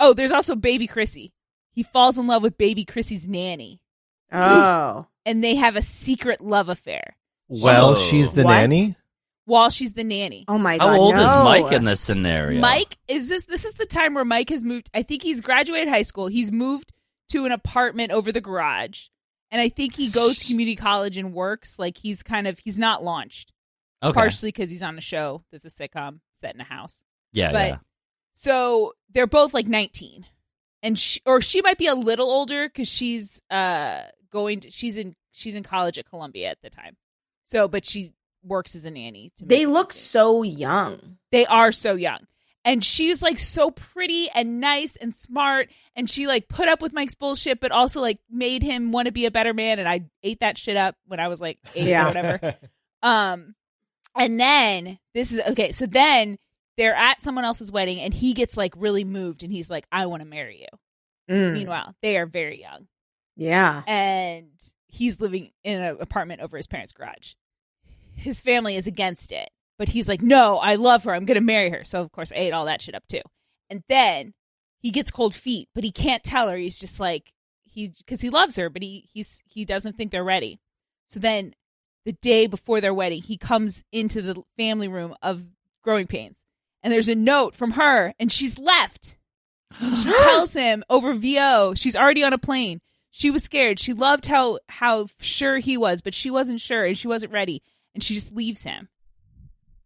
[0.00, 1.32] Oh, there's also baby Chrissy.
[1.72, 3.80] He falls in love with baby Chrissy's nanny,
[4.32, 5.06] Oh.
[5.26, 7.16] and they have a secret love affair
[7.48, 8.52] Well, she's the What?
[8.52, 8.96] nanny.
[9.46, 10.44] While she's the nanny.
[10.48, 10.88] Oh my god.
[10.90, 11.20] How old is.
[11.20, 12.60] Mike in this scenario?
[12.60, 15.88] Mike is this this is the time where Mike has moved I think he's graduated
[15.88, 16.26] high school.
[16.28, 16.92] He's moved
[17.30, 19.06] to an apartment over the garage.
[19.50, 22.78] And I think he goes to community college and works like he's kind of he's
[22.78, 23.52] not launched.
[24.02, 24.12] Okay.
[24.14, 27.02] Partially cuz he's on a show that's a sitcom set in a house.
[27.32, 27.78] yeah, but- yeah.
[28.34, 30.26] So they're both like 19.
[30.82, 34.96] And she, or she might be a little older cuz she's uh going to she's
[34.96, 36.96] in she's in college at Columbia at the time.
[37.44, 38.12] So but she
[38.44, 41.16] works as a nanny to They look ends so young.
[41.32, 42.18] They are so young.
[42.66, 45.68] And she's like so pretty and nice and smart.
[45.96, 49.12] And she like put up with Mike's bullshit, but also like made him want to
[49.12, 49.78] be a better man.
[49.78, 52.04] And I ate that shit up when I was like eight Yeah.
[52.04, 52.54] or whatever.
[53.02, 53.54] Um,
[54.16, 55.72] and then this is okay.
[55.72, 56.38] So then
[56.78, 60.06] they're at someone else's wedding and he gets like really moved and he's like, I
[60.06, 60.78] want to marry you.
[61.34, 61.52] Mm.
[61.52, 62.86] Meanwhile, they are very young
[63.36, 63.82] Yeah.
[63.86, 64.48] and
[64.88, 67.34] he's living in an apartment over his parents' garage.
[68.14, 71.14] His family is against it, but he's like, "No, I love her.
[71.14, 73.22] I'm going to marry her." So of course, I ate all that shit up too.
[73.70, 74.34] And then
[74.80, 76.56] he gets cold feet, but he can't tell her.
[76.56, 77.32] He's just like
[77.64, 80.60] he because he loves her, but he he's he doesn't think they're ready.
[81.06, 81.54] So then,
[82.04, 85.44] the day before their wedding, he comes into the family room of
[85.82, 86.38] Growing Pains,
[86.82, 89.16] and there's a note from her, and she's left.
[89.80, 91.74] She tells him over VO.
[91.74, 92.80] She's already on a plane.
[93.10, 93.78] She was scared.
[93.80, 97.62] She loved how how sure he was, but she wasn't sure and she wasn't ready,
[97.94, 98.88] and she just leaves him.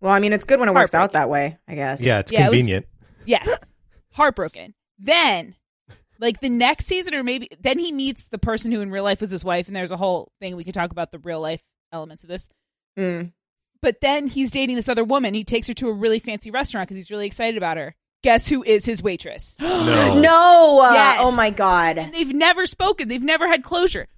[0.01, 1.59] Well, I mean, it's good when it works out that way.
[1.67, 2.01] I guess.
[2.01, 2.87] Yeah, it's Yeah, it was- convenient.
[3.27, 3.49] Yes,
[4.13, 4.75] heartbroken.
[4.99, 5.55] Then,
[6.19, 9.21] like the next season, or maybe then he meets the person who in real life
[9.21, 11.63] was his wife, and there's a whole thing we could talk about the real life
[11.93, 12.49] elements of this.
[12.99, 13.33] Mm.
[13.81, 15.35] But then he's dating this other woman.
[15.35, 17.95] He takes her to a really fancy restaurant because he's really excited about her.
[18.25, 19.55] Guess who is his waitress?
[19.61, 20.21] No.
[20.21, 20.81] No.
[20.83, 21.19] uh, Yes.
[21.21, 21.99] Oh my god.
[21.99, 23.07] and they've never spoken.
[23.09, 24.09] They've never had closure.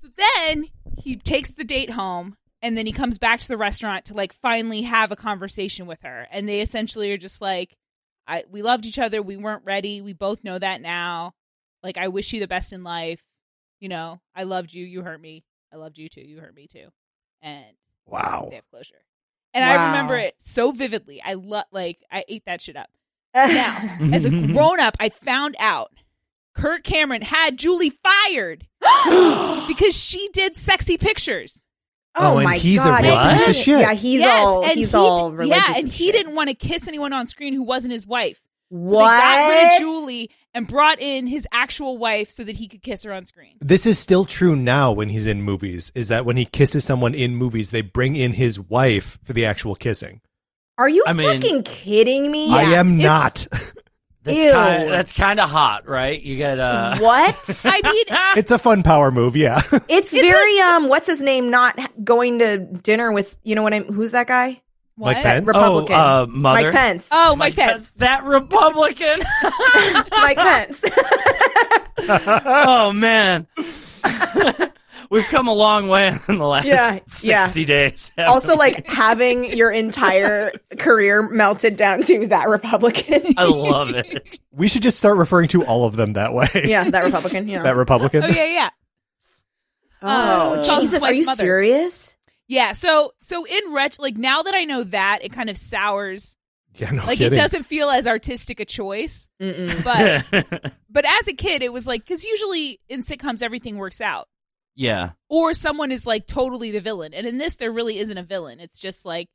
[0.00, 0.66] So then
[0.96, 4.32] he takes the date home and then he comes back to the restaurant to like
[4.32, 6.26] finally have a conversation with her.
[6.32, 7.76] And they essentially are just like,
[8.26, 10.00] I we loved each other, we weren't ready.
[10.00, 11.34] We both know that now.
[11.82, 13.20] Like I wish you the best in life.
[13.80, 15.44] You know, I loved you, you hurt me.
[15.72, 16.88] I loved you too, you hurt me too.
[17.42, 17.66] And
[18.06, 18.46] Wow.
[18.48, 19.04] they have closure.
[19.52, 21.22] And I remember it so vividly.
[21.22, 22.88] I love like I ate that shit up.
[23.34, 25.92] Now, as a grown up, I found out
[26.54, 28.66] Kirk Cameron had Julie fired
[29.68, 31.60] because she did sexy pictures.
[32.16, 33.02] Oh, oh, and my he's a god.
[33.04, 33.80] real And piece of shit.
[33.80, 35.68] Yeah, he's Yes, all and he's he all religious.
[35.68, 36.14] Yeah, and he shit.
[36.14, 38.40] didn't want to kiss anyone on screen who wasn't his wife.
[38.70, 39.10] So What?
[39.16, 42.82] they got rid of Julie and brought in his actual wife so that he could
[42.82, 43.56] kiss her on screen.
[43.60, 45.90] This is still true now when he's in movies.
[45.94, 49.44] Is that when he kisses someone in movies, they bring in his wife for the
[49.44, 50.20] actual kissing?
[50.78, 52.52] Are you I mean- fucking kidding me?
[52.52, 53.62] I am it's- not.
[54.24, 54.52] That's Ew.
[54.52, 56.20] kind that's kind of hot, right?
[56.20, 57.62] You get uh What?
[57.66, 58.04] I mean,
[58.38, 59.60] it's a fun power move, yeah.
[59.88, 60.88] It's very um.
[60.88, 61.50] What's his name?
[61.50, 63.84] Not going to dinner with you know what I'm.
[63.84, 64.62] Who's that guy?
[64.96, 65.14] what?
[65.16, 65.46] Mike Pence?
[65.46, 65.96] Republican.
[65.96, 66.62] Oh, uh, mother.
[66.62, 67.08] Mike Pence.
[67.12, 67.90] Oh, Mike Pence.
[67.92, 69.20] That Republican.
[70.10, 70.84] Mike Pence.
[72.46, 73.46] oh man.
[75.14, 77.52] We've come a long way in the last Yeah, 60 yeah.
[77.66, 78.12] days.
[78.18, 78.58] also, we?
[78.58, 83.34] like having your entire career melted down to that Republican.
[83.36, 84.38] I love it.
[84.50, 86.48] we should just start referring to all of them that way.
[86.64, 87.48] yeah, that Republican.
[87.48, 87.62] Yeah.
[87.62, 88.24] That Republican.
[88.24, 88.70] Oh yeah, yeah.
[90.02, 91.36] oh Uh, Charles' Jesus, are you mother.
[91.42, 92.16] serious?
[92.46, 96.36] Yeah, so so in ret like now that I know that, it kind of sours.
[96.74, 97.32] Yeah, no Like kidding.
[97.32, 99.28] it doesn't feel as artistic a choice.
[99.40, 99.84] Mm-mm.
[99.84, 104.28] But but as a kid, it was like because usually in sitcoms everything works out,
[104.74, 105.10] yeah.
[105.28, 108.60] or someone is like totally the villain, and in this there really isn't a villain.
[108.60, 109.28] It's just like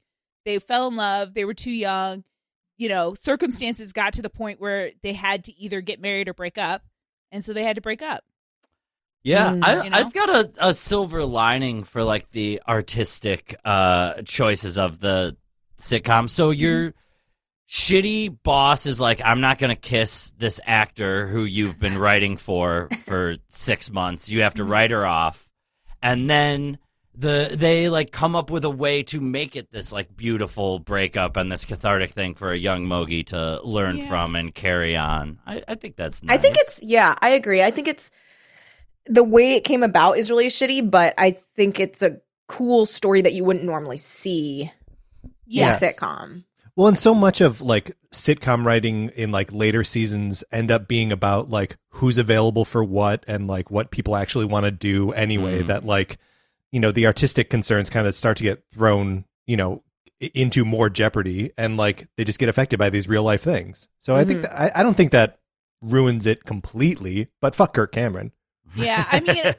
[0.45, 2.23] they fell in love, they were too young,
[2.77, 6.33] you know, circumstances got to the point where they had to either get married or
[6.33, 6.83] break up,
[7.31, 8.23] and so they had to break up.
[9.21, 9.97] Yeah, Mm, I, you know?
[9.97, 15.35] I've got a, a silver lining for like the artistic uh, choices of the
[15.77, 16.29] sitcom.
[16.29, 16.99] So Mm-hmm.
[17.69, 22.37] Shitty boss is like, I'm not going to kiss this actor who you've been writing
[22.37, 24.27] for for six months.
[24.29, 24.71] You have to Mm-hmm.
[24.71, 25.47] write her off,
[26.01, 26.79] and then
[27.13, 31.37] the they like come up with a way to make it this like beautiful breakup
[31.37, 34.07] and this cathartic thing for a young Maggi to learn Yeah.
[34.09, 35.37] from and carry on.
[35.45, 36.23] I, I think that's.
[36.23, 36.37] Nice.
[36.37, 37.61] I think it's yeah, I agree.
[37.61, 38.09] I think it's
[39.05, 43.21] the way it came about is really shitty, but I think it's a cool story
[43.21, 44.71] that you wouldn't normally see
[45.45, 45.83] Yes.
[45.83, 46.43] in a sitcom.
[46.79, 51.11] Well, and so much of like sitcom writing in like later seasons end up being
[51.11, 55.61] about like who's available for what and like what people actually want to do anyway.
[55.61, 55.67] Mm.
[55.67, 56.19] That like,
[56.71, 59.83] you know, the artistic concerns kind of start to get thrown, you know,
[60.21, 63.89] into more jeopardy and like they just get affected by these real life things.
[63.99, 65.39] So I think that, I, I don't think that
[65.81, 68.31] ruins it completely, but fuck Kirk Cameron.
[68.73, 69.53] Yeah, I mean,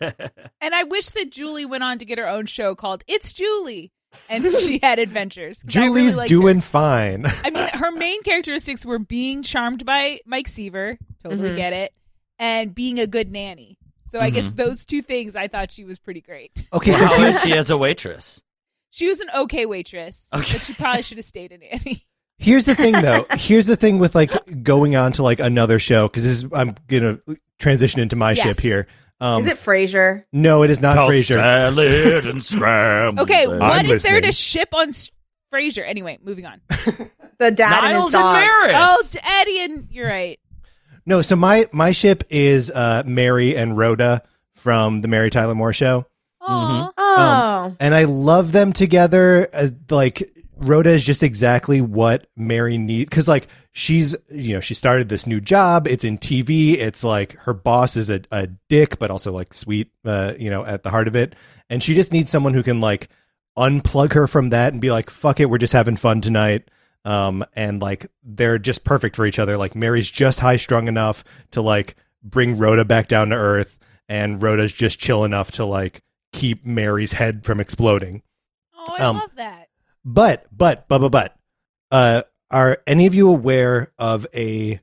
[0.63, 3.93] and I wish that Julie went on to get her own show called It's Julie,
[4.29, 5.63] and she had adventures.
[5.75, 6.27] I really Julie's her.
[6.27, 7.27] doing fine.
[7.45, 11.57] I mean, her main characteristics were being charmed by Mike Seaver, totally Mhm.
[11.57, 11.93] get it,
[12.39, 13.77] and being a good nanny.
[14.11, 14.57] So I guess Mhm.
[14.57, 16.51] those two things, I thought she was pretty great.
[16.73, 18.43] Okay, so How here's, she as a waitress?
[18.91, 20.55] She was an okay waitress, Okay.
[20.55, 22.07] but she probably should have stayed a nanny.
[22.39, 23.27] Here's the thing, though.
[23.37, 24.33] Here's the thing with like
[24.65, 27.19] going on to like another show because this is I'm gonna
[27.59, 28.47] transition into my Yes.
[28.47, 28.87] ship here.
[29.21, 30.25] Um, is it Frasier?
[30.33, 31.35] no, it is not Tossed Frasier.
[31.35, 33.29] salad and scrambled.
[33.31, 33.53] Okay, eggs.
[33.53, 35.11] what is I'm there to ship on S-
[35.53, 35.87] Frasier?
[35.87, 36.61] Anyway, moving on.
[37.39, 38.37] The dad and Niles his dog.
[38.37, 38.77] and Maris.
[38.79, 40.39] Oh, d- Eddie, and you're right.
[41.07, 44.23] No, so my my ship is uh, Mary and Rhoda
[44.57, 46.05] from the Mary Tyler Moore Show,
[46.43, 46.91] Aw.
[46.99, 49.49] Oh, and I love them together.
[49.55, 54.75] Uh, like Rhoda is just exactly what Mary need because like she's you know she
[54.75, 55.87] started this new job.
[55.89, 56.75] It's in TV.
[56.79, 59.91] It's like her boss is a, a dick, but also like sweet.
[60.05, 61.35] Uh, you know, at the heart of it,
[61.69, 63.09] and she just needs someone who can like
[63.59, 66.69] unplug her from that and be like, "Fuck it, we're just having fun tonight."
[67.05, 69.57] Um, and like they're just perfect for each other.
[69.57, 74.43] Like Mary's just high strung enough to like bring Rhoda back down to earth, and
[74.43, 78.23] Rhoda's just chill enough to like keep Mary's head from exploding.
[78.77, 79.60] Oh, I Um, love that.
[80.05, 81.37] But, but, but, but, but,
[81.91, 84.81] uh, are any of you aware of a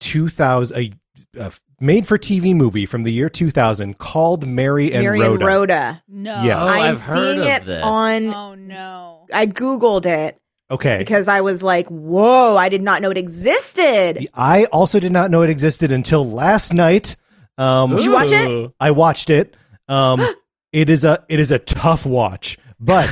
[0.00, 0.92] 2000, a,
[1.40, 5.32] a made for TV movie from the year 2000 called Mary and Mary Rhoda?
[5.34, 6.02] and Rhoda.
[6.08, 6.42] No.
[6.42, 6.62] Yeah.
[6.62, 7.82] Oh, I'm I've heard seeing of it this.
[7.84, 8.34] on.
[8.34, 9.26] Oh no.
[9.32, 10.38] I googled it
[10.70, 10.98] Okay.
[10.98, 12.56] because I was like, "Whoa!
[12.56, 16.72] I did not know it existed." I also did not know it existed until last
[16.72, 17.16] night.
[17.56, 18.70] Um, Did you watch it?
[18.78, 19.56] I watched it.
[19.88, 20.20] Um,
[20.72, 23.08] it is a it is a tough watch, but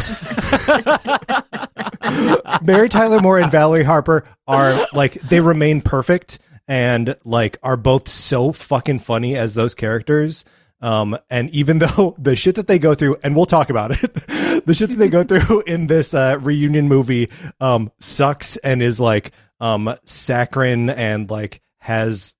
[2.62, 8.08] Mary Tyler Moore and Valerie Harper are like they remain perfect and like are both
[8.08, 10.44] so fucking funny as those characters.
[10.80, 14.12] Um, and even though the shit that they go through, and we'll talk about it,
[14.66, 19.00] the shit that they go through in this uh, reunion movie um, sucks and is
[19.00, 22.34] like um, saccharine and like has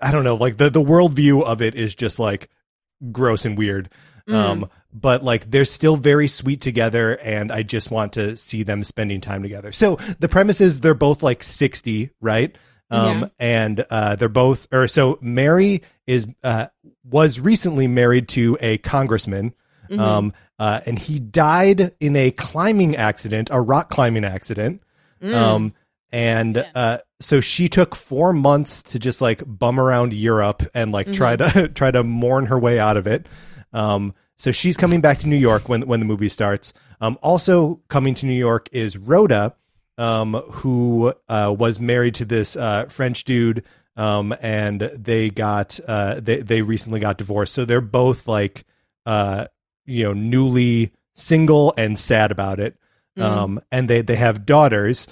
[0.00, 2.50] I don't know, like the the worldview of it is just like
[3.12, 3.88] gross and weird.
[4.28, 4.68] Um,
[4.98, 9.20] but like they're still very sweet together, and I just want to see them spending
[9.20, 9.70] time together.
[9.72, 12.56] So the premise is they're both like sixty, right?
[12.90, 13.28] Um, Yeah.
[13.38, 16.68] and uh, they're both, or so Mary is uh,
[17.04, 19.54] was recently married to a congressman.
[19.98, 24.82] Um, uh, and he died in a climbing accident, a rock climbing accident.
[25.22, 25.74] Um,
[26.12, 26.64] and Yeah.
[26.74, 31.36] uh, so she took four months to just like bum around Europe and like try
[31.36, 33.26] to try to mourn her way out of it.
[33.72, 36.74] Um, so she's coming back to New York when when the movie starts.
[37.00, 39.54] Um, also coming to New York is Rhoda,
[39.98, 43.64] um, who uh, was married to this uh, French dude,
[43.96, 47.54] um, and they got uh, they they recently got divorced.
[47.54, 48.64] So they're both like
[49.06, 49.46] uh,
[49.86, 52.76] you know newly single and sad about it.
[53.18, 55.08] Um, and they they have daughters.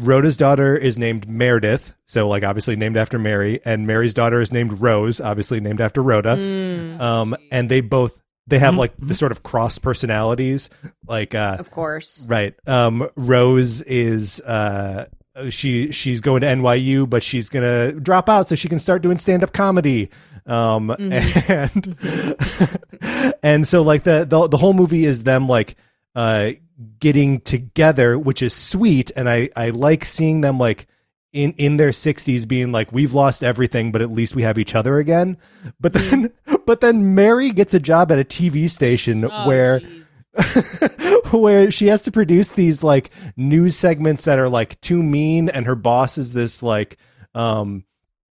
[0.00, 4.52] Rhoda's daughter is named Meredith, so like obviously named after Mary, and Mary's daughter is
[4.52, 6.32] named Rose, obviously named after Rhoda.
[7.00, 10.70] Um, and they both they have like the sort of cross personalities,
[11.06, 12.24] like uh, Of course.
[12.28, 12.54] Right.
[12.66, 15.06] Um, Rose is uh,
[15.50, 19.18] she she's going to NYU, but she's gonna drop out so she can start doing
[19.18, 20.10] stand up comedy.
[20.46, 21.96] Um, and
[23.42, 25.76] and so like the, the the whole movie is them like
[26.16, 26.52] uh
[26.98, 30.86] getting together, which is sweet, and I I like seeing them like.
[31.32, 34.74] In, in their 60s being like we've lost everything but at least we have each
[34.74, 35.36] other again.
[35.78, 36.32] But then
[36.66, 39.80] but then mary gets a job at a tv station where
[41.30, 45.66] where she has to produce these like news segments that are like too mean and
[45.66, 46.98] her boss is this like
[47.34, 47.84] um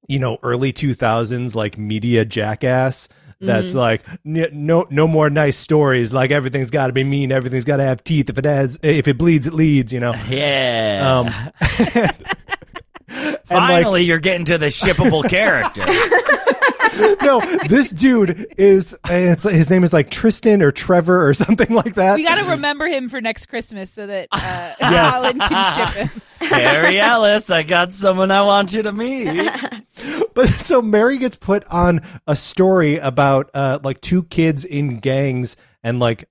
[0.08, 3.10] you know early 2000s like media jackass
[3.42, 6.12] that's like "N- no no more nice stories.
[6.14, 7.32] Like everything's got to be mean.
[7.32, 8.30] Everything's got to have teeth.
[8.30, 10.14] If it has if it bleeds it leads you know?
[10.30, 11.20] Yeah.
[11.20, 11.28] um
[11.90, 12.12] and,
[13.10, 15.86] like- Finally, you're getting to the shippable character.
[17.22, 21.96] no this dude is it's his name is like Tristan or Trevor or something like
[21.96, 25.16] that We got to remember him for next Christmas so that uh, Yes.
[25.16, 26.22] Colin can ship him.
[26.50, 29.52] Harry Ellis, I got someone I want you to meet.
[30.34, 35.58] But so Mary gets put on a story about uh like two kids in gangs
[35.84, 36.28] and like th-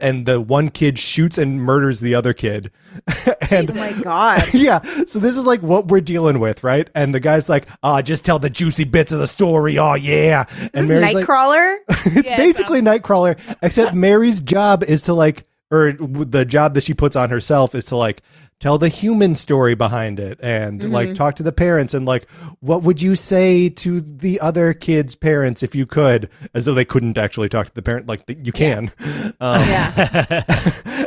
[0.00, 2.70] and the one kid shoots and murders the other kid.
[3.50, 4.48] and Oh my god.
[4.54, 6.88] yeah, so this is like what we're dealing with, right?
[6.94, 10.44] And the guy's like, "Ah, just tell the juicy bits of the story." Oh yeah.
[10.60, 11.76] And This is like, Nightcrawler.
[11.88, 16.94] it's Yeah, basically Nightcrawler, except Mary's job is to like, or the job that she
[16.94, 18.22] puts on herself is to like
[18.60, 20.92] tell the human story behind it and Mm-hmm.
[20.92, 22.26] like talk to the parents and like,
[22.60, 26.84] what would you say to the other kids' parents if you could, as though they
[26.84, 28.90] couldn't actually talk to the parent, like you can.
[29.40, 30.44] Um, yeah.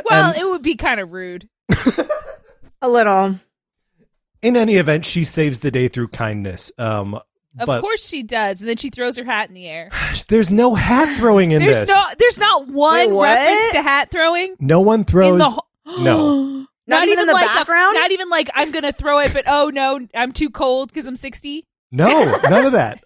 [0.10, 1.48] Well, it would be kind of rude.
[2.82, 3.36] A little.
[4.42, 6.70] in any event, she saves the day through kindness.
[6.78, 7.20] Um,
[7.58, 8.60] Of but course she does.
[8.60, 9.90] And then she throws her hat in the air.
[10.28, 11.88] there's no hat throwing in There's this.
[11.88, 15.32] no there's not one Wait, reference to hat throwing no one throws.
[15.32, 15.66] in the whole
[16.00, 16.66] no.
[16.86, 17.96] Not even in the like background?
[17.96, 21.06] A, not even like I'm gonna throw it, but oh no, I'm too cold because
[21.06, 21.64] I'm 60.
[21.92, 23.04] No, none of that.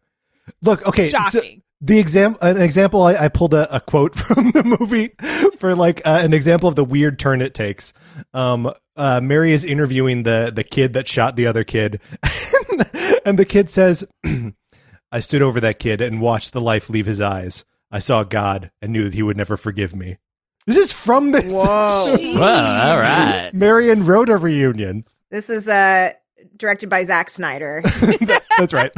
[0.62, 1.10] Look, okay.
[1.10, 1.62] so Shocking.
[1.80, 5.12] the example, an example, I, I pulled a, a quote from the movie
[5.58, 7.92] for like uh, an example of the weird turn it takes.
[8.34, 12.00] Um, uh, Mary is interviewing the the kid that shot the other kid,
[13.24, 14.04] and the kid says,
[15.12, 17.64] "I stood over that kid and watched the life leave his eyes.
[17.90, 20.18] I saw God and knew that He would never forgive me."
[20.66, 22.18] This is from this Whoa.
[22.38, 23.50] well, all right.
[23.54, 25.06] Mary and Rhoda reunion.
[25.30, 26.12] this is uh
[26.58, 27.82] directed by Zack Snyder.
[28.58, 28.92] That's right.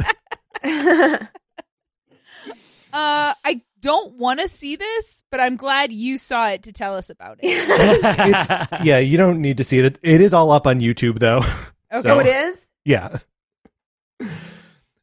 [2.95, 6.95] Uh, I don't want to see this, but I'm glad you saw it to tell
[6.95, 7.49] us about it.
[7.49, 8.99] It's yeah.
[8.99, 9.99] You don't need to see it.
[10.01, 11.43] It is all up on YouTube though.
[11.93, 12.09] Okay.
[12.09, 12.57] oh, it is?
[12.85, 13.19] Yeah.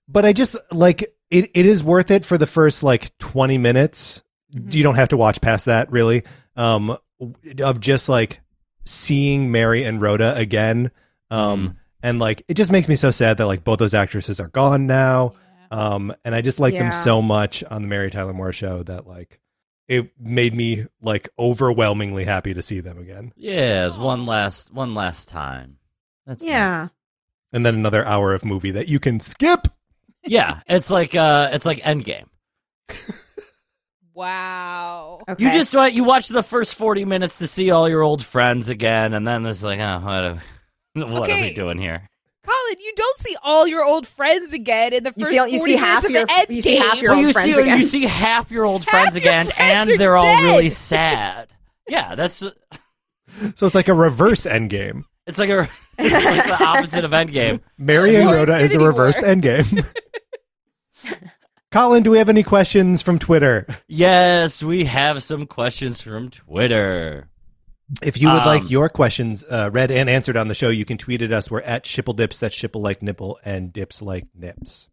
[0.09, 4.22] But I just like it it is worth it for the first like 20 minutes.
[4.51, 6.24] You don't have to watch past that really.
[6.57, 6.97] Um
[7.62, 8.41] of just like
[8.85, 10.91] seeing Mary and Rhoda again.
[11.31, 14.49] Um and like it just makes me so sad that like both those actresses are
[14.49, 15.35] gone now.
[15.70, 19.06] Um and I just like them so much on the Mary Tyler Moore show that
[19.06, 19.40] like
[19.88, 23.32] it made me like overwhelmingly happy to see them again.
[23.36, 25.78] Yeah, it's one last one last time.
[26.26, 26.82] That's Yeah.
[26.82, 26.94] nice.
[27.52, 29.66] And then another hour of movie that you can skip.
[30.24, 32.26] Yeah, it's like uh it's like Endgame.
[34.12, 35.22] Wow.
[35.28, 35.44] Okay.
[35.44, 38.68] You just what you watch the first forty minutes to see all your old friends
[38.68, 40.42] again, and then it's like, oh, what are,
[41.10, 42.09] what are we doing here?
[42.43, 45.59] Colin, you don't see all your old friends again in the You first see- you
[45.59, 47.55] 40 see half minutes of the your- end you see half your old you friends
[47.55, 47.78] see again.
[47.78, 51.49] you see half your old Half friends your again, friends and they're all really sad.
[51.88, 52.38] Yeah, that's
[53.55, 55.05] So it's like a reverse endgame.
[55.26, 55.68] it's like a
[55.99, 57.61] it's like the opposite of Endgame.
[57.78, 59.34] Mary and Rhoda is a Infinity reverse War.
[59.34, 59.86] endgame.
[61.72, 63.66] Colin, do we have any questions from Twitter?
[63.86, 67.28] Yes, we have some questions from Twitter.
[68.03, 70.84] If you would Um, like your questions uh, read and answered on the show, you
[70.84, 71.51] can tweet at us.
[71.51, 72.38] We're at Shippledips.
[72.41, 74.88] That's Shipple like nipple and dips like nips.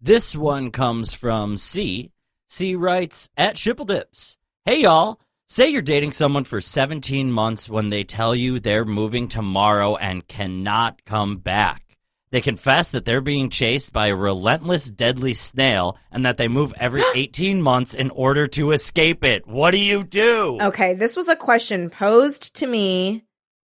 [0.00, 2.12] This one comes from C.
[2.46, 4.38] C writes at Triple Dips.
[4.64, 5.20] Hey y'all.
[5.50, 10.26] Say you're dating someone for 17 months when they tell you they're moving tomorrow and
[10.28, 11.87] cannot come back.
[12.30, 16.74] They confess that they're being chased by a relentless, deadly snail and that they move
[16.78, 19.46] every 18 months in order to escape it.
[19.46, 20.58] What do you do?
[20.60, 23.24] Okay, this was a question posed to me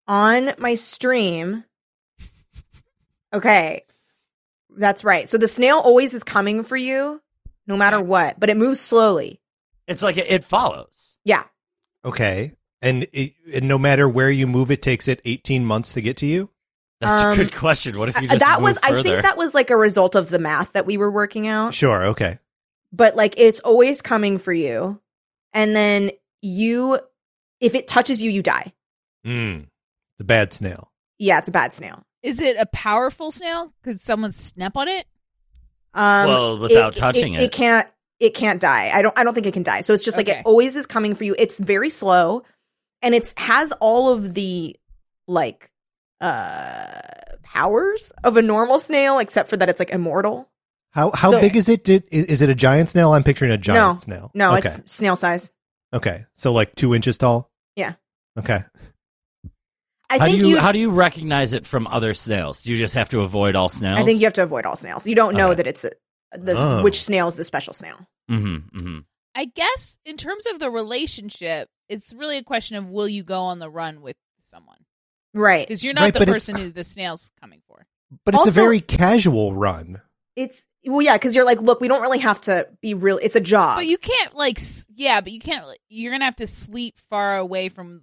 [0.07, 1.65] on my stream.
[3.33, 3.85] Okay,
[4.77, 5.29] that's right.
[5.29, 7.23] So the snail always is coming for you,
[7.67, 9.41] no matter what, but it moves slowly.
[9.87, 11.17] It's like it, it follows.
[11.25, 11.45] Yeah.
[12.05, 12.53] Okay.
[12.83, 16.17] And, it, and no matter where you move, it takes it 18 months to get
[16.19, 16.51] to you?
[17.01, 17.98] That's Um, a good question.
[17.98, 20.28] What if you just that move was, I think that was like a result of
[20.28, 21.74] the math that we were working out.
[21.74, 22.05] Sure.
[22.09, 22.38] Okay.
[22.92, 25.01] But like it's always coming for you.
[25.55, 26.11] And then
[26.42, 26.98] you,
[27.61, 28.72] if it touches you, you die.
[29.26, 29.66] Mm.
[30.18, 30.90] The bad snail.
[31.18, 32.03] Yeah, it's a bad snail.
[32.22, 33.72] Is it a powerful snail?
[33.82, 35.07] Could someone snap on it?
[35.94, 37.42] Um, Well, without touching it.
[37.42, 37.88] it can't.
[38.18, 38.90] It can't die.
[38.94, 39.18] I don't.
[39.18, 39.80] I don't think it can die.
[39.80, 41.34] So it's just like it always is coming for you.
[41.38, 42.42] It's very slow,
[43.01, 44.76] and it's has all of the
[45.26, 45.70] like
[46.21, 47.01] uh
[47.43, 50.49] powers of a normal snail, except for that it's like immortal.
[50.93, 51.85] How how So- big is it?
[51.85, 53.12] Did, is, is it a giant snail?
[53.12, 54.31] I'm picturing a giant no, snail.
[54.35, 54.68] no, okay.
[54.68, 55.53] it's snail size.
[55.93, 56.27] okay.
[56.35, 57.51] So like two inches tall.
[57.77, 57.95] Yeah.
[58.39, 58.62] Okay.
[60.12, 60.59] I how do think you, you.
[60.61, 62.62] how do you recognize it from other snails?
[62.64, 63.99] Do you just have to avoid all snails?
[64.01, 65.07] I think you have to avoid all snails.
[65.07, 65.57] You don't know Okay.
[65.59, 65.93] that it's a,
[66.33, 66.83] the Oh.
[66.83, 67.97] which snail is the special snail.
[68.29, 68.99] Mm-hmm, mm-hmm.
[69.37, 73.43] I guess in terms of the relationship, it's really a question of will you go
[73.45, 74.16] on the run with
[74.51, 74.79] someone?
[75.35, 75.66] Right.
[75.66, 77.87] Because you're not Right, the person who the snail's coming for.
[78.24, 80.01] But it's Also- a very casual run.
[80.37, 83.18] It's well, yeah, because you're like, look, we don't really have to be real.
[83.22, 83.76] It's a job.
[83.76, 84.61] But you can't like,
[84.95, 85.64] yeah, but you can't.
[85.89, 88.03] You're gonna have to sleep far away from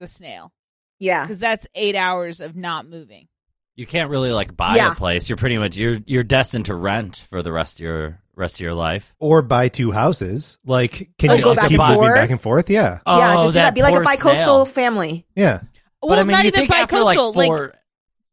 [0.00, 0.52] the snail
[0.98, 1.22] yeah.
[1.24, 3.28] because that's eight hours of not moving.
[3.76, 4.92] You can't really like buy Yeah.
[4.92, 5.28] a place.
[5.28, 8.60] You're pretty much you're you're destined to rent for the rest of your rest of
[8.60, 9.14] your life.
[9.18, 10.58] Or buy two houses.
[10.66, 12.14] Like, can Oh, you go just back keep and moving forth?
[12.16, 12.70] back and forth?
[12.70, 12.98] Yeah.
[13.06, 13.74] Oh, yeah, Oh, just do that.
[13.74, 14.64] Be like a poor bi-coastal snail.
[14.66, 15.26] family.
[15.34, 15.60] Yeah.
[16.00, 17.32] But well, I mean, not you even think bi after like coastal.
[17.44, 17.74] four,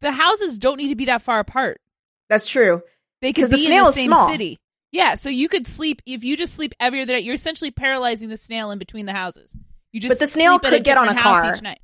[0.02, 1.82] the houses don't need to be that far apart.
[2.30, 2.82] That's true.
[3.22, 4.30] They could 'Cause the be snail in the same small.
[4.30, 4.60] city.
[4.92, 7.24] Yeah, so you could sleep if you just sleep every other night.
[7.24, 9.56] You're essentially paralyzing the snail in between the houses.
[9.92, 11.54] You just But the snail could get on a different car.
[11.56, 11.80] each night.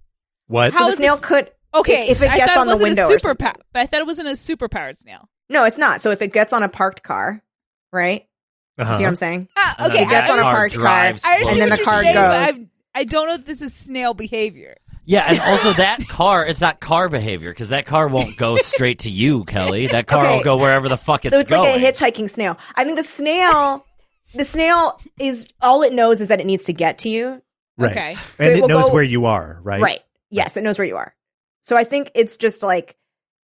[0.48, 0.74] What?
[0.74, 2.76] How so the snail this- could Okay, if it I gets thought on the it
[2.76, 3.04] wasn't window.
[3.06, 3.46] a super something.
[3.48, 5.30] pow- but I thought it wasn't a super powered snail.
[5.50, 6.02] No, it's not.
[6.02, 7.42] So if it gets on a parked car,
[7.94, 8.28] right?
[8.78, 8.98] Uh-huh.
[8.98, 9.48] See what I'm saying?
[9.58, 12.14] And okay, then It gets on a parked car, drives and then the car saying,
[12.14, 12.68] goes.
[12.94, 14.78] I don't know if this is snail behavior.
[15.06, 19.00] Yeah, and also that car, it's not car behavior because that car won't go straight
[19.00, 19.88] to you, Kelly.
[19.88, 20.38] That car Okay.
[20.38, 21.40] will go wherever the fuck it's going.
[21.40, 21.82] so it's going.
[21.82, 22.58] like a hitchhiking snail.
[22.76, 23.86] I think the snail,
[24.36, 27.42] the snail is all it knows is that it needs to get to you.
[27.78, 27.92] Right.
[27.92, 28.16] Okay.
[28.38, 29.82] So and it it, knows go- where you are, right?
[29.82, 30.02] Right.
[30.30, 31.14] Yes, it knows where you are.
[31.62, 32.96] So I think it's just like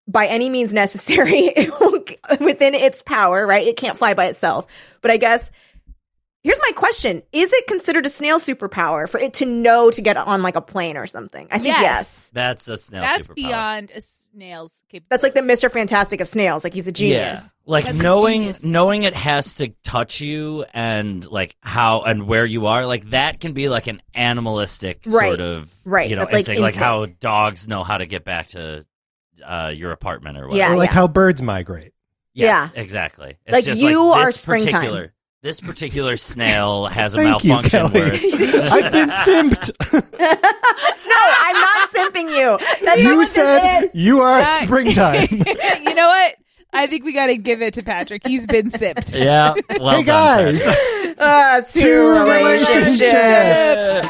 [0.07, 2.03] by any means necessary it will,
[2.45, 3.65] within its power, right?
[3.65, 4.67] It can't fly by itself.
[5.01, 5.51] But I guess
[6.45, 7.21] here's my question.
[7.33, 10.61] Is it considered a snail superpower for it to know to get on like a
[10.61, 11.47] plane or something?
[11.51, 11.81] I think yes.
[11.81, 12.29] Yes.
[12.33, 13.01] That's a snail.
[13.01, 13.35] That's superpower.
[13.35, 15.07] beyond a snail's capability.
[15.09, 15.71] That's like the Mr.
[15.71, 16.63] Fantastic of snails.
[16.63, 17.41] Like he's a genius.
[17.41, 18.63] Yeah, like That's knowing genius.
[18.63, 23.39] knowing it has to touch you and like how and where you are, like that
[23.39, 25.27] can be like an animalistic Right.
[25.29, 26.09] sort of Right.
[26.09, 28.85] You know, That's like instinct, like how dogs know how to get back to
[29.45, 30.71] uh, your apartment or Yeah.
[30.73, 31.91] Or like how birds migrate.
[32.33, 33.37] Yes, exactly.
[33.45, 35.09] It's Like, just you like are springtime.
[35.45, 38.01] Particular- This particular snail has a Thank you, malfunction Kelly.
[38.01, 38.13] where
[38.71, 39.71] I've been simped.
[39.93, 42.57] no, I'm not simping you.
[42.59, 43.89] That's not you what this said is.
[43.93, 45.27] you are That- springtime.
[45.31, 46.35] you know what?
[46.73, 48.27] I think we got to give it to Patrick.
[48.27, 49.15] He's been sipped.
[49.17, 49.53] yeah.
[49.79, 50.61] Well hey done, guys,
[51.17, 52.99] Uh, two, Two relationships.
[52.99, 54.09] relationships.